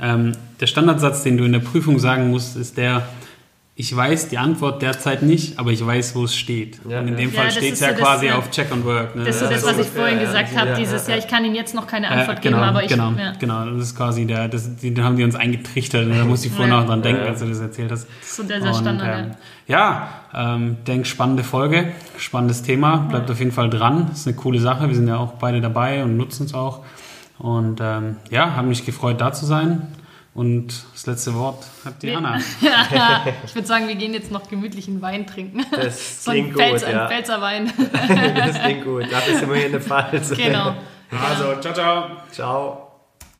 [0.00, 0.32] ähm,
[0.62, 3.02] der Standardsatz, den du in der Prüfung sagen musst, ist der,
[3.74, 6.78] ich weiß die Antwort derzeit nicht, aber ich weiß, wo es steht.
[6.88, 7.20] Ja, Und in ja.
[7.20, 8.36] dem Ja, Fall das steht es ja so das, quasi ja.
[8.38, 9.16] auf Check and Work.
[9.16, 9.24] Ne?
[9.24, 10.24] das ist so Ja, das, was ich vorhin ja.
[10.24, 11.14] gesagt Ja, habe, ja, dieses, ja.
[11.14, 12.88] ja, ich kann Ihnen jetzt noch keine Ja, Antwort genau, geben, aber ich...
[12.90, 13.32] genau, Ja.
[13.40, 16.52] genau, das ist quasi der, das, die haben die uns eingetrichtert und da musste ich
[16.52, 16.80] vorhin Ja.
[16.82, 17.28] auch dran denken, Ja.
[17.30, 18.06] als du das erzählt hast.
[18.20, 19.30] Das ist so der, der Und, Standard, ähm,
[19.66, 24.10] ja, ähm, denk spannende Folge, spannendes Thema, bleibt auf jeden Fall dran.
[24.12, 24.86] Ist eine coole Sache.
[24.86, 26.84] Wir sind ja auch beide dabei und nutzen es auch.
[27.38, 29.88] Und ähm, ja, habe mich gefreut, da zu sein.
[30.34, 32.40] Und das letzte Wort hat Diana.
[32.62, 33.26] ja.
[33.44, 35.64] ich würde sagen, wir gehen jetzt noch gemütlichen Wein trinken.
[35.70, 37.08] Das so ein, klingt Pfälz, gut, ein ja.
[37.08, 37.72] Pfälzer Wein.
[38.34, 40.30] Das klingt gut, dafür sind wir hier in der Pfalz.
[40.34, 40.74] genau.
[41.10, 42.06] Also, ciao, ciao.
[42.30, 42.81] Ciao.